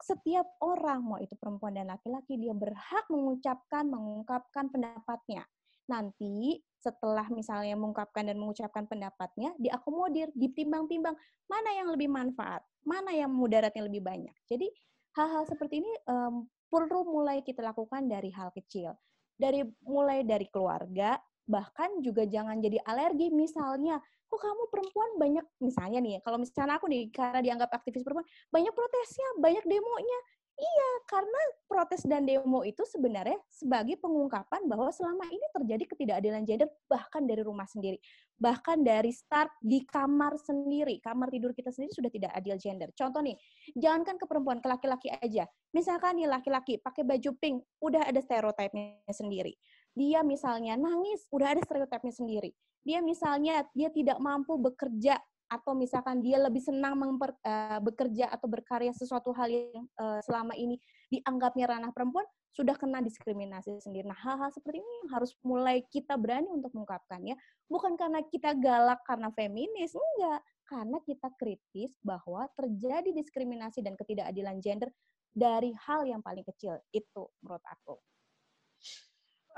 [0.00, 5.44] Setiap orang, mau itu perempuan dan laki-laki, dia berhak mengucapkan, mengungkapkan pendapatnya.
[5.92, 11.12] Nanti setelah misalnya mengungkapkan dan mengucapkan pendapatnya, diakomodir, ditimbang-timbang
[11.52, 14.32] mana yang lebih manfaat, mana yang mudaratnya lebih banyak.
[14.48, 14.72] Jadi
[15.20, 18.96] hal-hal seperti ini um, perlu mulai kita lakukan dari hal kecil
[19.40, 21.16] dari mulai dari keluarga
[21.48, 23.32] bahkan juga jangan jadi alergi.
[23.32, 23.98] Misalnya
[24.30, 28.22] kok kamu perempuan banyak misalnya nih kalau misalnya aku nih karena dianggap aktivis perempuan
[28.54, 30.18] banyak protesnya banyak demonya
[30.60, 36.68] Iya, karena protes dan demo itu sebenarnya sebagai pengungkapan bahwa selama ini terjadi ketidakadilan gender
[36.84, 37.96] bahkan dari rumah sendiri.
[38.36, 41.00] Bahkan dari start di kamar sendiri.
[41.00, 42.92] Kamar tidur kita sendiri sudah tidak adil gender.
[42.92, 43.40] Contoh nih,
[43.72, 45.48] jangankan ke perempuan, ke laki-laki aja.
[45.72, 49.56] Misalkan nih laki-laki pakai baju pink, udah ada stereotipnya sendiri.
[49.96, 52.52] Dia misalnya nangis, udah ada stereotipnya sendiri.
[52.84, 55.16] Dia misalnya dia tidak mampu bekerja
[55.50, 60.54] atau misalkan dia lebih senang memper, uh, bekerja atau berkarya sesuatu hal yang uh, selama
[60.54, 60.78] ini
[61.10, 62.22] dianggapnya ranah perempuan
[62.54, 64.06] sudah kena diskriminasi sendiri.
[64.06, 67.34] Nah, hal-hal seperti ini yang harus mulai kita berani untuk mengungkapkannya,
[67.66, 74.58] bukan karena kita galak karena feminis, enggak, karena kita kritis bahwa terjadi diskriminasi dan ketidakadilan
[74.62, 74.90] gender
[75.30, 76.78] dari hal yang paling kecil.
[76.90, 77.98] Itu menurut aku.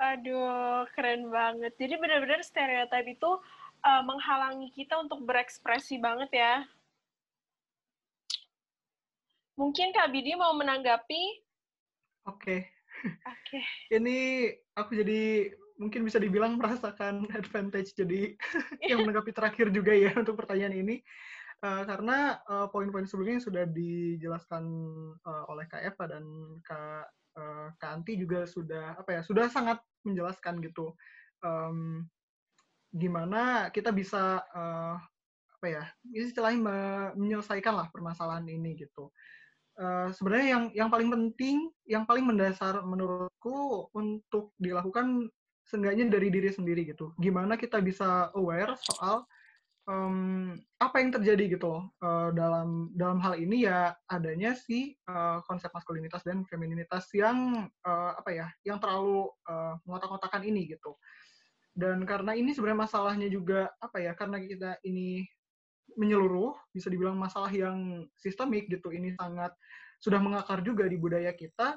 [0.00, 1.76] Aduh, keren banget.
[1.76, 3.30] Jadi benar-benar stereotip itu
[3.82, 6.54] uh, menghalangi kita untuk berekspresi banget ya.
[9.58, 11.22] Mungkin Kak Bidi mau menanggapi?
[12.26, 12.40] Oke.
[12.40, 12.60] Okay.
[13.26, 13.58] Oke.
[13.58, 13.62] Okay.
[13.92, 14.18] Ini
[14.78, 18.38] aku jadi mungkin bisa dibilang merasakan advantage jadi
[18.90, 20.96] yang menanggapi terakhir juga ya untuk pertanyaan ini.
[21.62, 24.64] Uh, karena uh, poin-poin sebelumnya yang sudah dijelaskan
[25.22, 26.24] uh, oleh Kak Eva dan
[26.66, 27.06] Kak
[27.38, 30.90] uh, Kak Anti juga sudah apa ya sudah sangat menjelaskan gitu
[31.46, 32.02] um,
[32.92, 34.96] gimana kita bisa uh,
[35.58, 36.60] apa ya istilahnya
[37.16, 39.08] menyelesaikan lah permasalahan ini gitu.
[39.72, 45.32] Uh, sebenarnya yang yang paling penting, yang paling mendasar menurutku untuk dilakukan
[45.64, 47.16] seenggaknya dari diri sendiri gitu.
[47.16, 49.24] Gimana kita bisa aware soal
[49.86, 55.42] um, apa yang terjadi gitu loh uh, dalam dalam hal ini ya adanya si uh,
[55.46, 60.94] konsep maskulinitas dan femininitas yang uh, apa ya yang terlalu uh, ngotak-ngotakan ini gitu
[61.72, 65.24] dan karena ini sebenarnya masalahnya juga apa ya karena kita ini
[65.96, 69.52] menyeluruh bisa dibilang masalah yang sistemik gitu ini sangat
[70.00, 71.76] sudah mengakar juga di budaya kita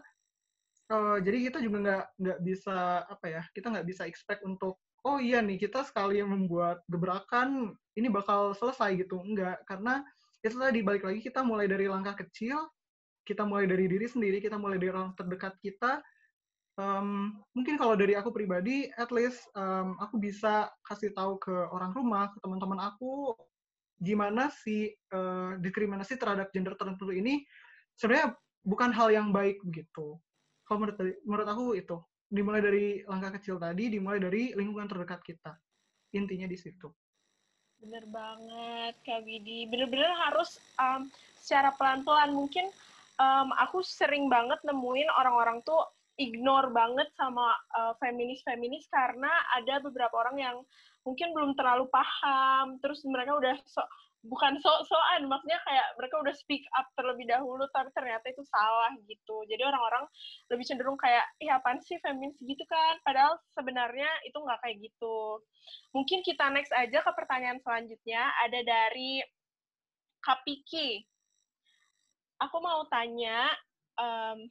[0.91, 5.17] uh, jadi kita juga nggak nggak bisa apa ya kita nggak bisa expect untuk oh
[5.21, 10.01] iya nih kita sekali membuat gebrakan ini bakal selesai gitu enggak karena
[10.41, 12.69] itu tadi balik lagi kita mulai dari langkah kecil
[13.25, 16.01] kita mulai dari diri sendiri kita mulai dari orang terdekat kita
[16.79, 21.91] um, mungkin kalau dari aku pribadi, at least um, aku bisa kasih tahu ke orang
[21.95, 23.35] rumah, ke teman-teman aku,
[23.99, 27.47] gimana sih uh, diskriminasi terhadap gender tertentu ini
[27.95, 28.35] sebenarnya
[28.67, 30.19] bukan hal yang baik begitu.
[30.65, 35.53] Kalau menurut, menurut aku itu dimulai dari langkah kecil tadi, dimulai dari lingkungan terdekat kita.
[36.17, 36.89] Intinya di situ.
[37.79, 39.69] Bener banget, Kak Widi.
[39.69, 41.05] Bener-bener harus um,
[41.37, 42.33] secara pelan-pelan.
[42.33, 42.65] Mungkin
[43.21, 50.15] um, aku sering banget nemuin orang-orang tuh ignore banget sama uh, feminis-feminis karena ada beberapa
[50.15, 50.57] orang yang
[51.03, 53.83] mungkin belum terlalu paham, terus mereka udah so,
[54.25, 59.45] bukan so-soan, maksudnya kayak mereka udah speak up terlebih dahulu, tapi ternyata itu salah gitu.
[59.45, 60.09] Jadi orang-orang
[60.49, 62.97] lebih cenderung kayak, iya apaan sih feminis gitu kan?
[63.05, 65.45] Padahal sebenarnya itu nggak kayak gitu.
[65.93, 69.21] Mungkin kita next aja ke pertanyaan selanjutnya, ada dari
[70.25, 71.05] Kapiki.
[72.41, 73.53] Aku mau tanya,
[74.01, 74.49] um,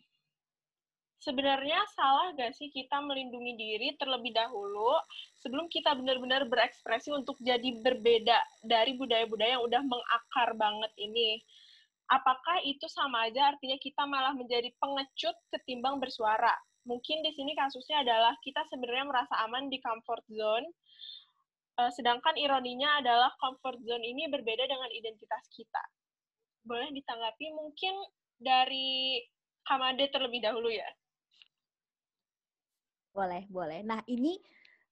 [1.25, 4.93] sebenarnya salah gak sih kita melindungi diri terlebih dahulu
[5.41, 11.41] sebelum kita benar-benar berekspresi untuk jadi berbeda dari budaya-budaya yang udah mengakar banget ini?
[12.13, 16.53] Apakah itu sama aja artinya kita malah menjadi pengecut ketimbang bersuara?
[16.85, 20.69] Mungkin di sini kasusnya adalah kita sebenarnya merasa aman di comfort zone,
[21.81, 25.81] eh, sedangkan ironinya adalah comfort zone ini berbeda dengan identitas kita.
[26.61, 27.97] Boleh ditanggapi mungkin
[28.37, 29.25] dari
[29.65, 30.85] Kamade terlebih dahulu ya?
[33.15, 33.87] Boleh, boleh.
[33.87, 34.35] Nah, ini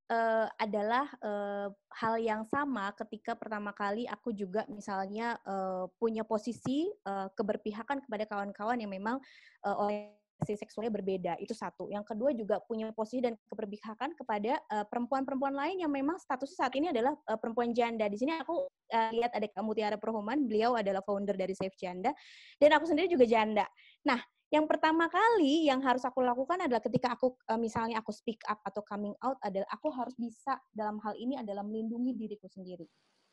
[0.06, 1.66] uh, adalah uh,
[1.98, 8.24] hal yang sama ketika pertama kali aku juga misalnya uh, punya posisi uh, keberpihakan kepada
[8.30, 9.18] kawan-kawan yang memang
[9.66, 11.34] uh, orientasi seksualnya berbeda.
[11.42, 11.90] Itu satu.
[11.90, 16.74] Yang kedua juga punya posisi dan keberpihakan kepada perempuan-perempuan uh, lain yang memang statusnya saat
[16.78, 18.06] ini adalah uh, perempuan janda.
[18.06, 22.14] Di sini aku uh, lihat ada Mutiara Perhuman, beliau adalah founder dari Safe Janda,
[22.62, 23.66] dan aku sendiri juga janda.
[24.06, 28.44] Nah, yang pertama kali yang harus aku lakukan adalah ketika aku uh, misalnya aku speak
[28.44, 32.84] up atau coming out adalah aku harus bisa dalam hal ini adalah melindungi diriku sendiri.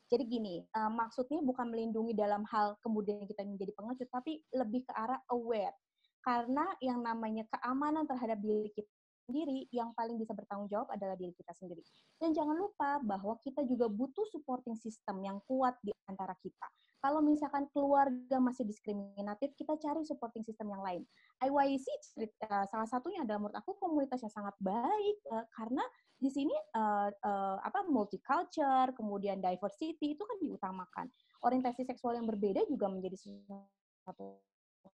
[0.08, 4.92] Jadi gini, uh, maksudnya bukan melindungi dalam hal kemudian kita menjadi pengecut, tapi lebih ke
[4.96, 5.76] arah aware.
[6.24, 8.90] Karena yang namanya keamanan terhadap diri kita
[9.28, 11.84] sendiri, yang paling bisa bertanggung jawab adalah diri kita sendiri.
[12.16, 16.66] Dan jangan lupa bahwa kita juga butuh supporting system yang kuat di antara kita.
[17.00, 21.02] Kalau misalkan keluarga masih diskriminatif, kita cari supporting system yang lain.
[21.40, 25.80] IYC uh, eh, salah satunya adalah menurut aku komunitas yang sangat baik uh, karena
[26.20, 31.08] di sini uh, uh, apa multicultural, kemudian diversity itu kan diutamakan.
[31.40, 34.36] Orientasi seksual yang berbeda juga menjadi sesuatu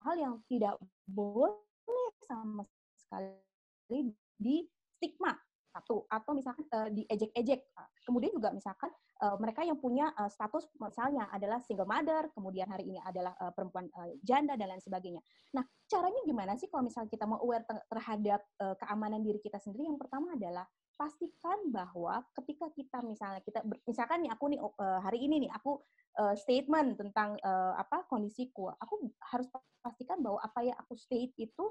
[0.06, 0.78] hal yang tidak
[1.10, 2.62] boleh sama
[2.94, 4.62] sekali di
[4.98, 5.34] stigma
[5.76, 7.68] satu atau misalkan uh, diejek-ejek.
[8.08, 8.88] Kemudian juga misalkan
[9.20, 13.52] uh, mereka yang punya uh, status misalnya adalah single mother kemudian hari ini adalah uh,
[13.52, 15.20] perempuan uh, janda dan lain sebagainya.
[15.52, 19.88] Nah caranya gimana sih kalau misalnya kita mau aware terhadap uh, keamanan diri kita sendiri?
[19.92, 20.66] Yang pertama adalah
[20.96, 25.84] pastikan bahwa ketika kita misalnya kita misalkan nih aku nih uh, hari ini nih aku
[26.40, 27.36] statement tentang
[27.76, 29.52] apa kondisiku aku harus
[29.84, 31.66] pastikan bahwa apa yang aku state itu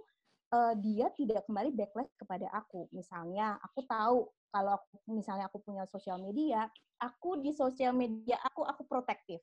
[0.54, 2.86] uh, dia tidak kembali backlash kepada aku.
[2.94, 6.70] Misalnya aku tahu kalau aku, misalnya aku punya sosial media
[7.02, 9.42] aku di sosial media aku aku protektif.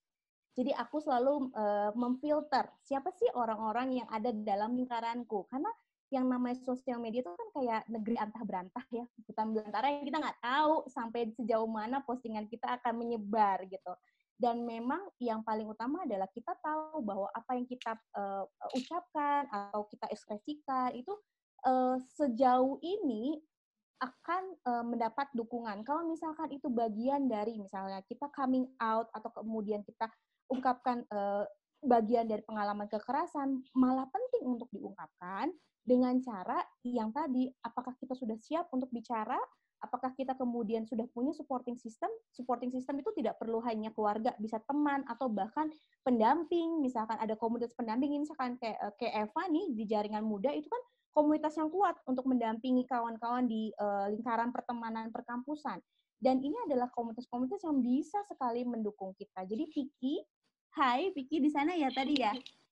[0.55, 5.47] Jadi aku selalu uh, memfilter siapa sih orang-orang yang ada dalam lingkaranku.
[5.47, 5.71] Karena
[6.11, 10.19] yang namanya sosial media itu kan kayak negeri antah berantah ya hutan belantara yang kita
[10.19, 13.95] nggak tahu sampai sejauh mana postingan kita akan menyebar gitu
[14.41, 19.85] dan memang yang paling utama adalah kita tahu bahwa apa yang kita uh, ucapkan atau
[19.85, 21.13] kita ekspresikan itu
[21.69, 23.37] uh, sejauh ini
[24.01, 25.85] akan uh, mendapat dukungan.
[25.85, 30.09] Kalau misalkan itu bagian dari misalnya kita coming out atau kemudian kita
[30.49, 31.45] ungkapkan uh,
[31.85, 35.53] bagian dari pengalaman kekerasan, malah penting untuk diungkapkan
[35.85, 39.37] dengan cara yang tadi, apakah kita sudah siap untuk bicara,
[39.81, 44.61] apakah kita kemudian sudah punya supporting system, supporting system itu tidak perlu hanya keluarga, bisa
[44.69, 45.73] teman, atau bahkan
[46.05, 50.69] pendamping, misalkan ada komunitas pendamping, misalkan kayak, eh, kayak Eva nih, di jaringan muda, itu
[50.69, 55.83] kan komunitas yang kuat untuk mendampingi kawan-kawan di uh, lingkaran pertemanan perkampusan.
[56.21, 59.43] Dan ini adalah komunitas-komunitas yang bisa sekali mendukung kita.
[59.43, 60.23] Jadi Vicky,
[60.79, 62.31] hai Vicky di sana ya tadi ya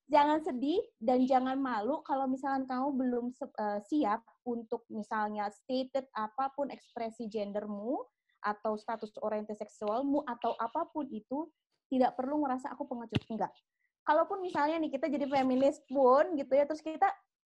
[0.10, 6.50] jangan sedih dan jangan malu kalau misalnya kamu belum uh, siap untuk misalnya stated apa
[6.58, 8.02] pun ekspresi gendermu
[8.42, 11.46] atau status orientasi seksualmu atau apa pun itu
[11.94, 13.54] tidak perlu merasa aku pengecut enggak.
[14.02, 17.06] Kalaupun misalnya nih kita jadi feminis pun gitu ya terus kita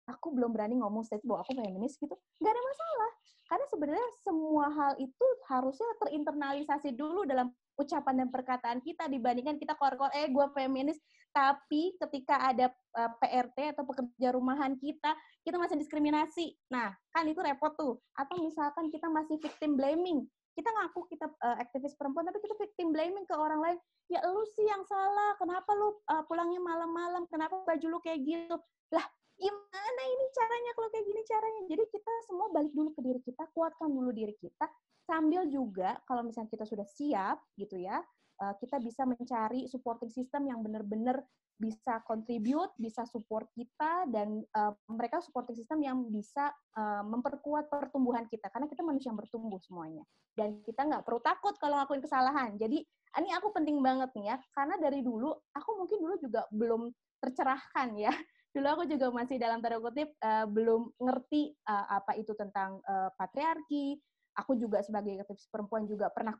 [0.09, 3.11] aku belum berani ngomong state bahwa aku feminis gitu nggak ada masalah.
[3.51, 9.75] Karena sebenarnya semua hal itu harusnya terinternalisasi dulu dalam ucapan dan perkataan kita dibandingkan kita
[9.75, 10.95] keluar-keluar eh gue feminis.
[11.35, 16.55] Tapi ketika ada uh, eh, PRT atau pekerja rumahan kita kita masih diskriminasi.
[16.71, 17.99] Nah kan itu repot tuh.
[18.15, 20.23] Atau misalkan kita masih victim blaming.
[20.55, 23.77] Kita ngaku kita uh, aktivis perempuan tapi kita victim blaming ke orang lain.
[24.07, 25.35] Ya lu sih yang salah.
[25.39, 27.27] Kenapa lu uh, pulangnya malam-malam?
[27.27, 28.55] Kenapa baju lu kayak gitu?
[28.95, 29.03] Lah
[29.41, 33.43] gimana ini caranya kalau kayak gini caranya jadi kita semua balik dulu ke diri kita
[33.57, 34.69] kuatkan dulu diri kita
[35.01, 38.05] sambil juga kalau misalnya kita sudah siap gitu ya
[38.41, 41.25] uh, kita bisa mencari supporting system yang benar-benar
[41.61, 48.25] bisa contribute, bisa support kita dan uh, mereka supporting system yang bisa uh, memperkuat pertumbuhan
[48.25, 50.01] kita karena kita manusia yang bertumbuh semuanya
[50.33, 52.57] dan kita nggak perlu takut kalau ngelakuin kesalahan.
[52.57, 52.81] Jadi
[53.21, 56.89] ini aku penting banget nih ya karena dari dulu aku mungkin dulu juga belum
[57.21, 58.09] tercerahkan ya.
[58.51, 63.07] Dulu aku juga masih dalam tanda kutip uh, belum ngerti uh, apa itu tentang uh,
[63.15, 63.95] patriarki,
[64.35, 66.35] aku juga sebagai aktivis perempuan juga pernah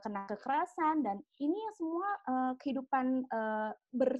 [0.00, 4.16] kena kekerasan dan ini semua uh, kehidupan uh, ber,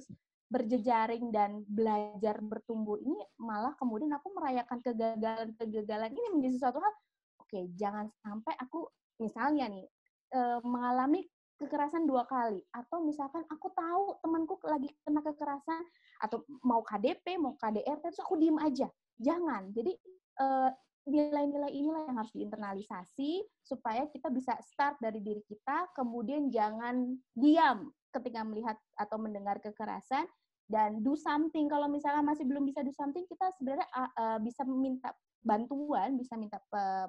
[0.51, 6.93] berjejaring dan belajar bertumbuh ini malah kemudian aku merayakan kegagalan-kegagalan ini menjadi sesuatu hal.
[7.41, 8.85] Oke jangan sampai aku
[9.17, 9.87] misalnya nih
[10.35, 11.25] uh, mengalami
[11.61, 12.65] kekerasan dua kali.
[12.73, 15.85] Atau misalkan aku tahu temanku lagi kena kekerasan
[16.25, 18.89] atau mau KDP mau KDRT terus aku diem aja.
[19.21, 19.69] Jangan.
[19.69, 19.93] Jadi
[20.41, 20.73] uh,
[21.05, 27.89] nilai-nilai inilah yang harus diinternalisasi supaya kita bisa start dari diri kita, kemudian jangan diam
[28.13, 30.29] ketika melihat atau mendengar kekerasan
[30.69, 31.65] dan do something.
[31.65, 35.09] Kalau misalnya masih belum bisa do something, kita sebenarnya uh, uh, bisa minta
[35.41, 36.61] bantuan, bisa minta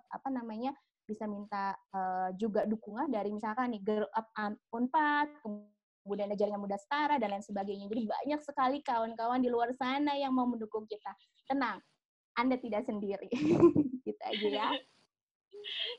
[0.09, 0.73] apa namanya,
[1.07, 4.31] bisa minta uh, juga dukungan dari misalkan nih Girl Up
[4.71, 5.29] Unpad,
[6.03, 7.87] kemudian jaringan muda setara dan lain sebagainya.
[7.87, 11.15] Jadi banyak sekali kawan-kawan di luar sana yang mau mendukung kita.
[11.47, 11.79] Tenang,
[12.39, 13.31] anda tidak sendiri.
[14.07, 14.69] gitu aja ya.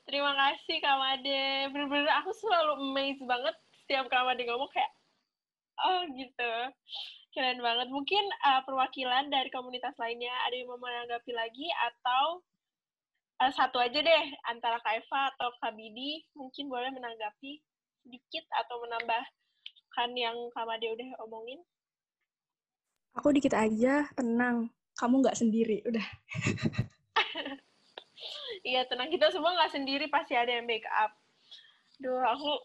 [0.03, 1.71] Terima kasih Kak Made.
[1.71, 4.91] Bener-bener aku selalu amazed banget setiap Kak Made ngomong kayak,
[5.87, 6.53] oh gitu.
[7.33, 7.87] Keren banget.
[7.89, 12.43] Mungkin uh, perwakilan dari komunitas lainnya ada yang mau menanggapi lagi atau
[13.51, 16.23] satu aja deh antara Kak Eva atau Kak Bidi.
[16.37, 17.59] Mungkin boleh menanggapi
[18.05, 21.59] sedikit atau menambahkan yang Kak Made udah omongin.
[23.19, 24.71] Aku dikit aja, tenang.
[24.95, 26.07] Kamu nggak sendiri udah.
[28.63, 29.11] Iya tenang.
[29.11, 31.11] Kita semua nggak sendiri pasti ada yang backup.
[31.99, 32.63] Duh, aku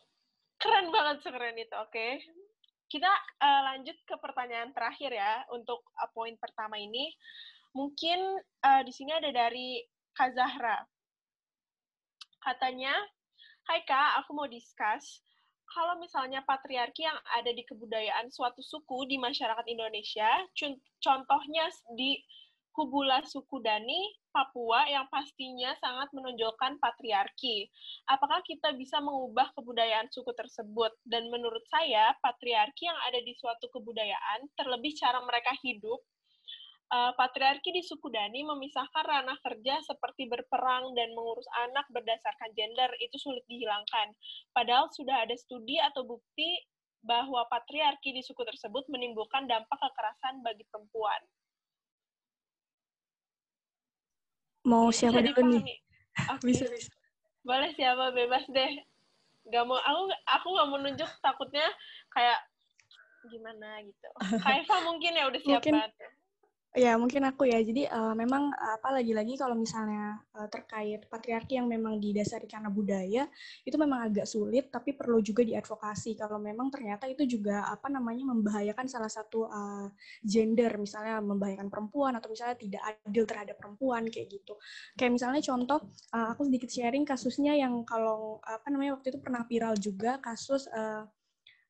[0.62, 1.90] keren banget sekeren itu oke?
[1.90, 2.22] Okay?
[2.88, 3.08] kita
[3.44, 7.12] uh, lanjut ke pertanyaan terakhir ya untuk uh, poin pertama ini.
[7.76, 8.18] Mungkin
[8.64, 9.84] uh, di sini ada dari
[10.18, 10.82] Kak Zahra
[12.42, 12.90] katanya
[13.70, 15.22] Hai Kak, aku mau discuss
[15.70, 20.26] kalau misalnya patriarki yang ada di kebudayaan suatu suku di masyarakat Indonesia,
[20.98, 22.18] contohnya di
[22.74, 27.66] Hubula suku Dani, Papua yang pastinya sangat menonjolkan patriarki.
[28.06, 30.94] Apakah kita bisa mengubah kebudayaan suku tersebut?
[31.02, 35.98] Dan menurut saya, patriarki yang ada di suatu kebudayaan, terlebih cara mereka hidup,
[36.92, 42.90] uh, patriarki di suku Dani memisahkan ranah kerja seperti berperang dan mengurus anak berdasarkan gender
[43.00, 44.12] itu sulit dihilangkan.
[44.52, 46.64] Padahal sudah ada studi atau bukti
[47.04, 51.22] bahwa patriarki di suku tersebut menimbulkan dampak kekerasan bagi perempuan.
[54.66, 55.78] Mau siapa dulu nih?
[56.18, 56.44] Okay.
[56.44, 56.90] Bisa, bisa.
[57.46, 58.72] Boleh siapa, bebas deh.
[59.48, 61.64] Gak mau, aku aku gak mau nunjuk, takutnya
[62.12, 62.36] kayak
[63.32, 64.08] gimana gitu.
[64.44, 65.80] Kaifa mungkin ya udah siap mungkin,
[66.76, 67.64] Ya, mungkin aku ya.
[67.64, 73.24] Jadi uh, memang apa lagi-lagi kalau misalnya uh, terkait patriarki yang memang didasari karena budaya,
[73.64, 78.28] itu memang agak sulit tapi perlu juga diadvokasi kalau memang ternyata itu juga apa namanya
[78.28, 79.88] membahayakan salah satu uh,
[80.20, 84.60] gender, misalnya membahayakan perempuan atau misalnya tidak adil terhadap perempuan kayak gitu.
[84.92, 89.40] Kayak misalnya contoh uh, aku sedikit sharing kasusnya yang kalau apa namanya waktu itu pernah
[89.48, 91.08] viral juga kasus uh,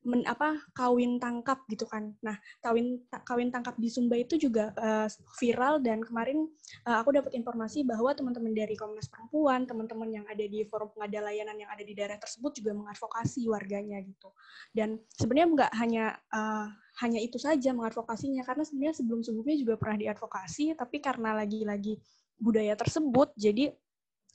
[0.07, 2.15] men, apa kawin tangkap gitu kan.
[2.23, 5.07] Nah, kawin kawin tangkap di Sumba itu juga uh,
[5.39, 6.47] viral dan kemarin
[6.87, 11.27] uh, aku dapat informasi bahwa teman-teman dari Komnas Perempuan, teman-teman yang ada di forum pengada
[11.27, 14.31] layanan yang ada di daerah tersebut juga mengadvokasi warganya gitu.
[14.71, 16.67] Dan sebenarnya nggak hanya uh,
[17.03, 21.95] hanya itu saja mengadvokasinya karena sebenarnya sebelum-sebelumnya juga pernah diadvokasi tapi karena lagi-lagi
[22.35, 23.71] budaya tersebut jadi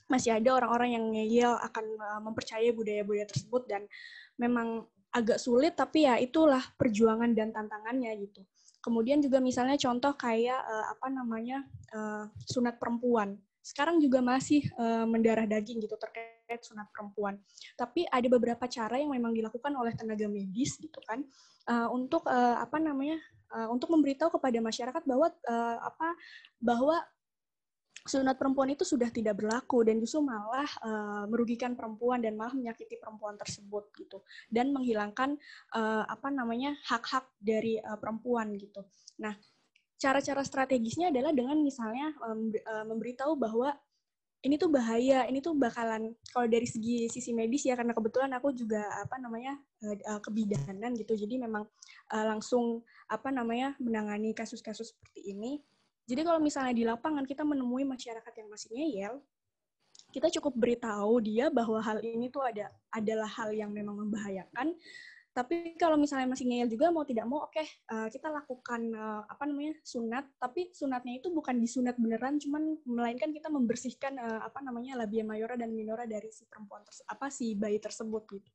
[0.08, 1.84] masih ada orang-orang yang ngeyel akan
[2.28, 3.88] mempercayai budaya-budaya tersebut dan
[4.36, 4.84] memang
[5.14, 8.42] agak sulit tapi ya itulah perjuangan dan tantangannya gitu.
[8.82, 13.38] Kemudian juga misalnya contoh kayak uh, apa namanya uh, sunat perempuan.
[13.64, 17.40] Sekarang juga masih uh, mendarah daging gitu terkait sunat perempuan.
[17.80, 21.24] Tapi ada beberapa cara yang memang dilakukan oleh tenaga medis gitu kan
[21.70, 23.16] uh, untuk uh, apa namanya
[23.56, 26.08] uh, untuk memberitahu kepada masyarakat bahwa uh, apa
[26.60, 26.96] bahwa
[28.04, 33.00] sunat perempuan itu sudah tidak berlaku dan justru malah uh, merugikan perempuan dan malah menyakiti
[33.00, 34.20] perempuan tersebut gitu
[34.52, 35.40] dan menghilangkan
[35.72, 38.84] uh, apa namanya hak-hak dari uh, perempuan gitu.
[39.24, 39.32] Nah,
[39.96, 43.72] cara-cara strategisnya adalah dengan misalnya um, uh, memberitahu bahwa
[44.44, 48.52] ini tuh bahaya, ini tuh bakalan kalau dari segi sisi medis ya karena kebetulan aku
[48.52, 49.56] juga apa namanya
[50.20, 51.16] kebidanan gitu.
[51.16, 51.64] Jadi memang
[52.12, 55.64] langsung apa namanya menangani kasus-kasus seperti ini
[56.04, 59.14] jadi kalau misalnya di lapangan kita menemui masyarakat yang masih ngeyel,
[60.12, 64.76] kita cukup beritahu dia bahwa hal ini tuh ada adalah hal yang memang membahayakan.
[65.34, 68.94] Tapi kalau misalnya masih ngeyel juga mau tidak mau, oke okay, uh, eh, kita lakukan
[68.94, 70.22] uh, apa namanya sunat.
[70.38, 75.58] Tapi sunatnya itu bukan disunat beneran, cuman melainkan kita membersihkan uh, apa namanya labia mayora
[75.58, 78.50] dan minora dari si perempuan apa si bayi tersebut gitu.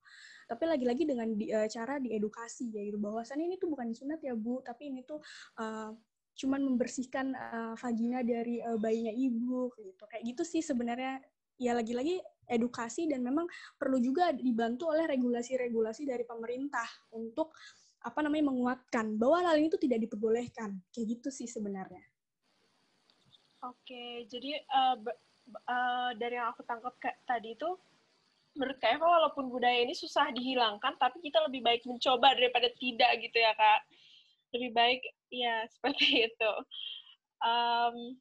[0.48, 4.32] Tapi lagi-lagi dengan di, uh, cara diedukasi ya gitu bahwasannya ini tuh bukan disunat ya
[4.32, 5.20] bu, tapi ini tuh
[5.60, 5.92] uh,
[6.40, 11.20] cuman membersihkan uh, vagina dari uh, bayinya ibu gitu kayak gitu sih sebenarnya
[11.60, 13.44] ya lagi-lagi edukasi dan memang
[13.76, 17.52] perlu juga dibantu oleh regulasi-regulasi dari pemerintah untuk
[18.00, 22.02] apa namanya menguatkan bahwa hal ini itu tidak diperbolehkan kayak gitu sih sebenarnya.
[23.60, 24.96] Oke, jadi uh,
[25.68, 26.96] uh, dari yang aku tangkap
[27.28, 27.68] tadi itu
[28.56, 33.12] menurut Kak Eva walaupun budaya ini susah dihilangkan tapi kita lebih baik mencoba daripada tidak
[33.20, 33.84] gitu ya Kak.
[34.56, 35.02] Lebih baik
[35.32, 36.52] ya seperti itu.
[37.40, 38.20] Um,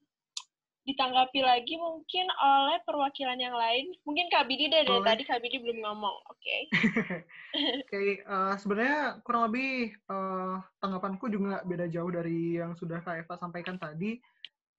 [0.88, 3.92] ditanggapi lagi mungkin oleh perwakilan yang lain.
[4.09, 6.40] Mungkin Kak Bidi deh, dari tadi Kak Bidi belum ngomong, oke?
[6.40, 6.61] Okay?
[6.72, 13.04] oke, okay, uh, eh, sebenarnya kurang lebih uh, tanggapanku juga beda jauh dari yang sudah
[13.04, 14.16] Kak Eva sampaikan tadi,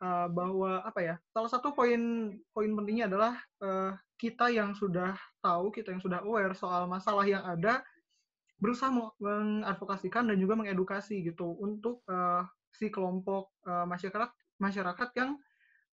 [0.02, 5.14] uh, bahwa apa ya, salah satu poin poin pentingnya adalah uh, kita yang sudah
[5.46, 7.86] tahu, kita yang sudah aware soal masalah yang ada,
[8.60, 12.44] berusaha mengadvokasikan dan juga mengedukasi gitu untuk uh,
[12.76, 14.30] si kelompok uh, masyarakat
[14.60, 15.40] masyarakat yang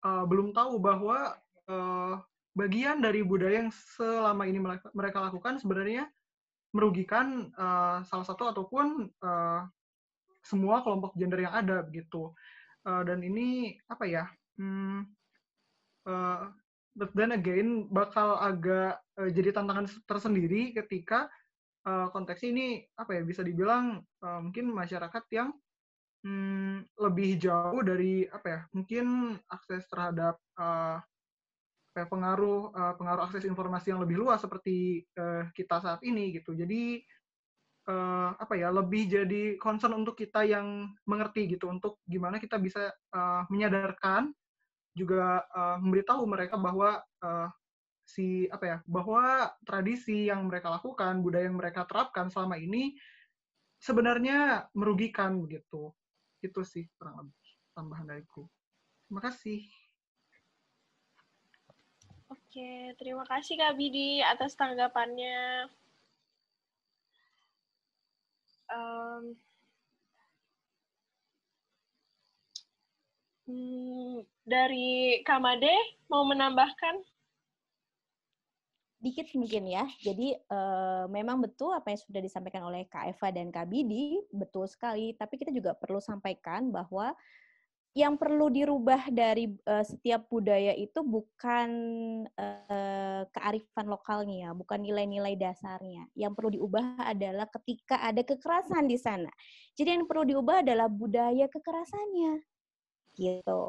[0.03, 1.39] uh, belum tahu bahwa
[1.71, 2.19] uh,
[2.59, 4.59] bagian dari budaya yang selama ini
[4.93, 6.11] mereka lakukan sebenarnya
[6.75, 9.63] merugikan uh, salah satu ataupun uh,
[10.43, 12.35] semua kelompok gender yang ada begitu
[12.87, 14.25] uh, dan ini apa ya
[14.59, 15.07] hmm,
[16.11, 16.51] uh,
[16.97, 21.29] but again bakal agak uh, jadi tantangan tersendiri ketika
[21.87, 25.55] uh, konteks ini apa ya bisa dibilang uh, mungkin masyarakat yang
[26.27, 30.99] hmm, lebih jauh dari apa ya mungkin akses terhadap uh,
[31.97, 36.53] pengaruh uh, pengaruh akses informasi yang lebih luas seperti uh, kita saat ini gitu.
[36.53, 37.01] Jadi
[37.89, 42.93] uh, apa ya lebih jadi concern untuk kita yang mengerti gitu untuk gimana kita bisa
[43.17, 44.29] uh, menyadarkan
[44.93, 47.49] juga uh, memberitahu mereka bahwa uh,
[48.07, 52.95] si apa ya bahwa tradisi yang mereka lakukan budaya yang mereka terapkan selama ini
[53.83, 55.91] sebenarnya merugikan begitu
[56.39, 58.47] itu sih kurang lebih tambahan dariku
[59.11, 59.67] terima kasih
[62.27, 65.71] Oke, terima kasih Kak Bidi atas tanggapannya.
[68.67, 69.39] Um,
[74.43, 75.71] dari Kamade
[76.11, 76.99] mau menambahkan?
[79.07, 79.87] Dikit mungkin ya.
[80.03, 84.67] Jadi uh, memang betul apa yang sudah disampaikan oleh Kak Eva dan Kak Bidi, betul
[84.67, 85.15] sekali.
[85.15, 87.15] Tapi kita juga perlu sampaikan bahwa
[87.97, 91.71] yang perlu dirubah dari uh, setiap budaya itu bukan
[92.35, 96.11] uh, kearifan lokalnya, bukan nilai-nilai dasarnya.
[96.19, 99.31] Yang perlu diubah adalah ketika ada kekerasan di sana.
[99.79, 102.43] Jadi yang perlu diubah adalah budaya kekerasannya.
[103.17, 103.63] Gitu.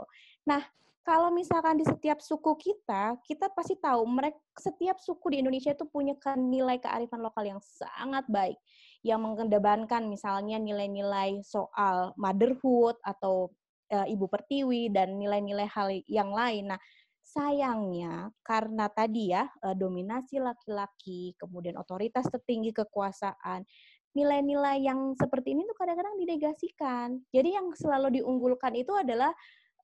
[0.44, 0.66] Nah,
[1.08, 5.88] kalau misalkan di setiap suku kita, kita pasti tahu mereka setiap suku di Indonesia itu
[5.88, 8.60] punya nilai kearifan lokal yang sangat baik
[9.08, 13.56] yang mengedepankan misalnya nilai-nilai soal motherhood atau
[13.96, 16.76] uh, Ibu Pertiwi dan nilai-nilai hal yang lain.
[16.76, 16.82] Nah,
[17.24, 23.64] sayangnya karena tadi ya uh, dominasi laki-laki, kemudian otoritas tertinggi kekuasaan,
[24.12, 27.16] nilai-nilai yang seperti ini tuh kadang-kadang dinegasikan.
[27.32, 29.32] Jadi yang selalu diunggulkan itu adalah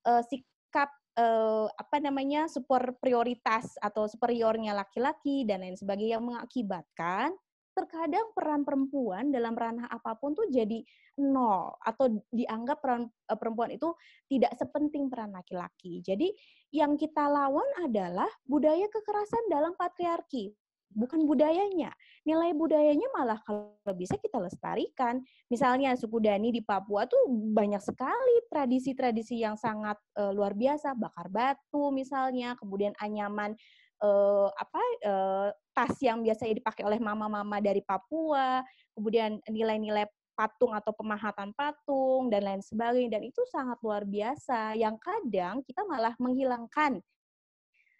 [0.03, 7.33] uh, sikap uh, apa namanya super prioritas atau superiornya laki-laki dan lain sebagainya yang mengakibatkan
[7.73, 10.85] terkadang peran perempuan dalam ranah apa pun tuh jadi
[11.17, 13.89] nol atau dianggap peran uh, perempuan itu
[14.29, 16.01] tidak sepenting peran laki-laki.
[16.05, 16.29] Jadi
[16.73, 20.53] yang kita lawan adalah budaya kekerasan dalam patriarki,
[20.93, 21.91] bukan budayanya.
[22.23, 25.19] Nilai budayanya malah kalau bisa kita lestarikan.
[25.51, 31.27] Misalnya suku Dani di Papua tuh banyak sekali tradisi-tradisi yang sangat uh, luar biasa, bakar
[31.27, 33.57] batu misalnya, kemudian anyaman
[33.99, 38.63] uh, apa uh, tas yang biasanya dipakai oleh mama-mama dari Papua,
[38.95, 44.97] kemudian nilai-nilai patung atau pemahatan patung dan lain sebagainya dan itu sangat luar biasa yang
[44.97, 46.97] kadang kita malah menghilangkan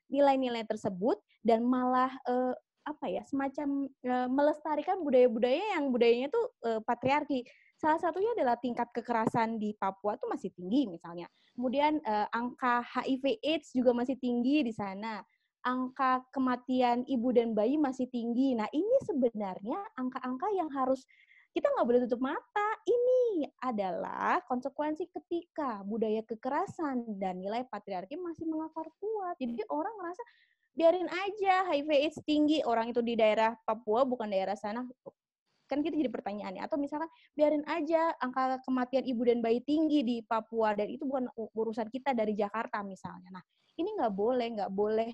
[0.09, 2.53] nilai-nilai tersebut dan malah uh,
[2.83, 7.47] apa ya semacam uh, melestarikan budaya-budaya yang budayanya itu uh, patriarki
[7.79, 13.71] salah satunya adalah tingkat kekerasan di Papua itu masih tinggi misalnya kemudian uh, angka HIV/AIDS
[13.75, 15.23] juga masih tinggi di sana
[15.63, 18.53] angka kematian ibu dan bayi masih tinggi.
[18.53, 21.07] Nah, ini sebenarnya angka-angka yang harus
[21.55, 22.69] kita nggak boleh tutup mata.
[22.83, 29.39] Ini adalah konsekuensi ketika budaya kekerasan dan nilai patriarki masih mengakar kuat.
[29.39, 30.21] Jadi orang merasa
[30.73, 32.59] biarin aja HIV AIDS tinggi.
[32.65, 34.85] Orang itu di daerah Papua bukan daerah sana.
[35.69, 40.17] Kan kita jadi pertanyaannya atau misalkan biarin aja angka kematian ibu dan bayi tinggi di
[40.25, 40.75] Papua.
[40.75, 43.39] Dan itu bukan urusan kita dari Jakarta misalnya.
[43.39, 43.43] Nah
[43.79, 45.09] ini nggak boleh nggak boleh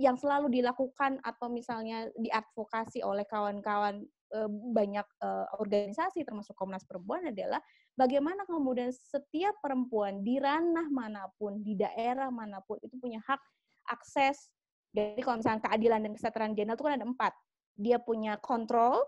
[0.00, 4.00] yang selalu dilakukan atau misalnya diadvokasi oleh kawan-kawan
[4.72, 5.04] banyak
[5.58, 7.58] organisasi termasuk Komnas Perempuan adalah
[7.98, 13.42] bagaimana kemudian setiap perempuan di ranah mana pun di daerah mana pun itu punya hak
[13.90, 14.48] akses
[14.90, 17.32] jadi kalau misalnya keadilan dan kesetaraan gender itu kan ada empat
[17.78, 19.00] dia punya kontrol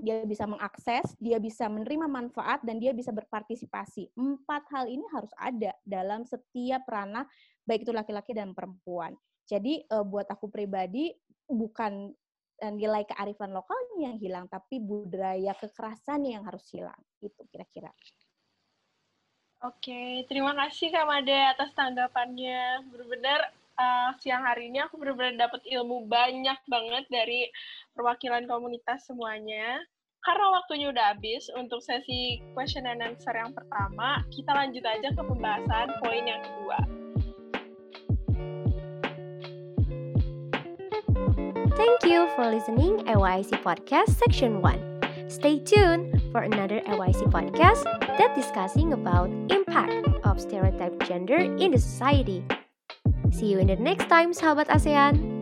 [0.00, 4.16] dia bisa mengakses, dia bisa menerima manfaat, dan dia bisa berpartisipasi.
[4.16, 7.28] Empat hal ini harus ada dalam setiap ranah,
[7.68, 9.12] baik itu laki-laki dan perempuan.
[9.44, 11.12] Jadi uh, buat aku pribadi
[11.44, 12.08] bukan
[12.64, 16.98] uh, nilai kearifan lokalnya yang hilang, tapi budaya kekerasan yang harus hilang.
[17.20, 17.92] Itu kira-kira.
[19.60, 22.88] Oke, terima kasih Kak Made atas tanggapannya.
[22.88, 27.48] Benar-benar uh, siang hari ini aku benar-benar dapat ilmu banyak banget dari
[27.96, 29.80] perwakilan komunitas semuanya.
[30.20, 35.22] Karena waktunya udah habis untuk sesi question and answer yang pertama, kita lanjut aja ke
[35.24, 36.78] pembahasan poin yang kedua.
[41.80, 45.32] Thank you for listening AYC Podcast Section 1.
[45.32, 47.88] Stay tuned for another AYC podcast
[48.20, 52.44] that discussing about impact of stereotype gender in the society.
[53.30, 55.39] See you in the next time, sahabat ASEAN.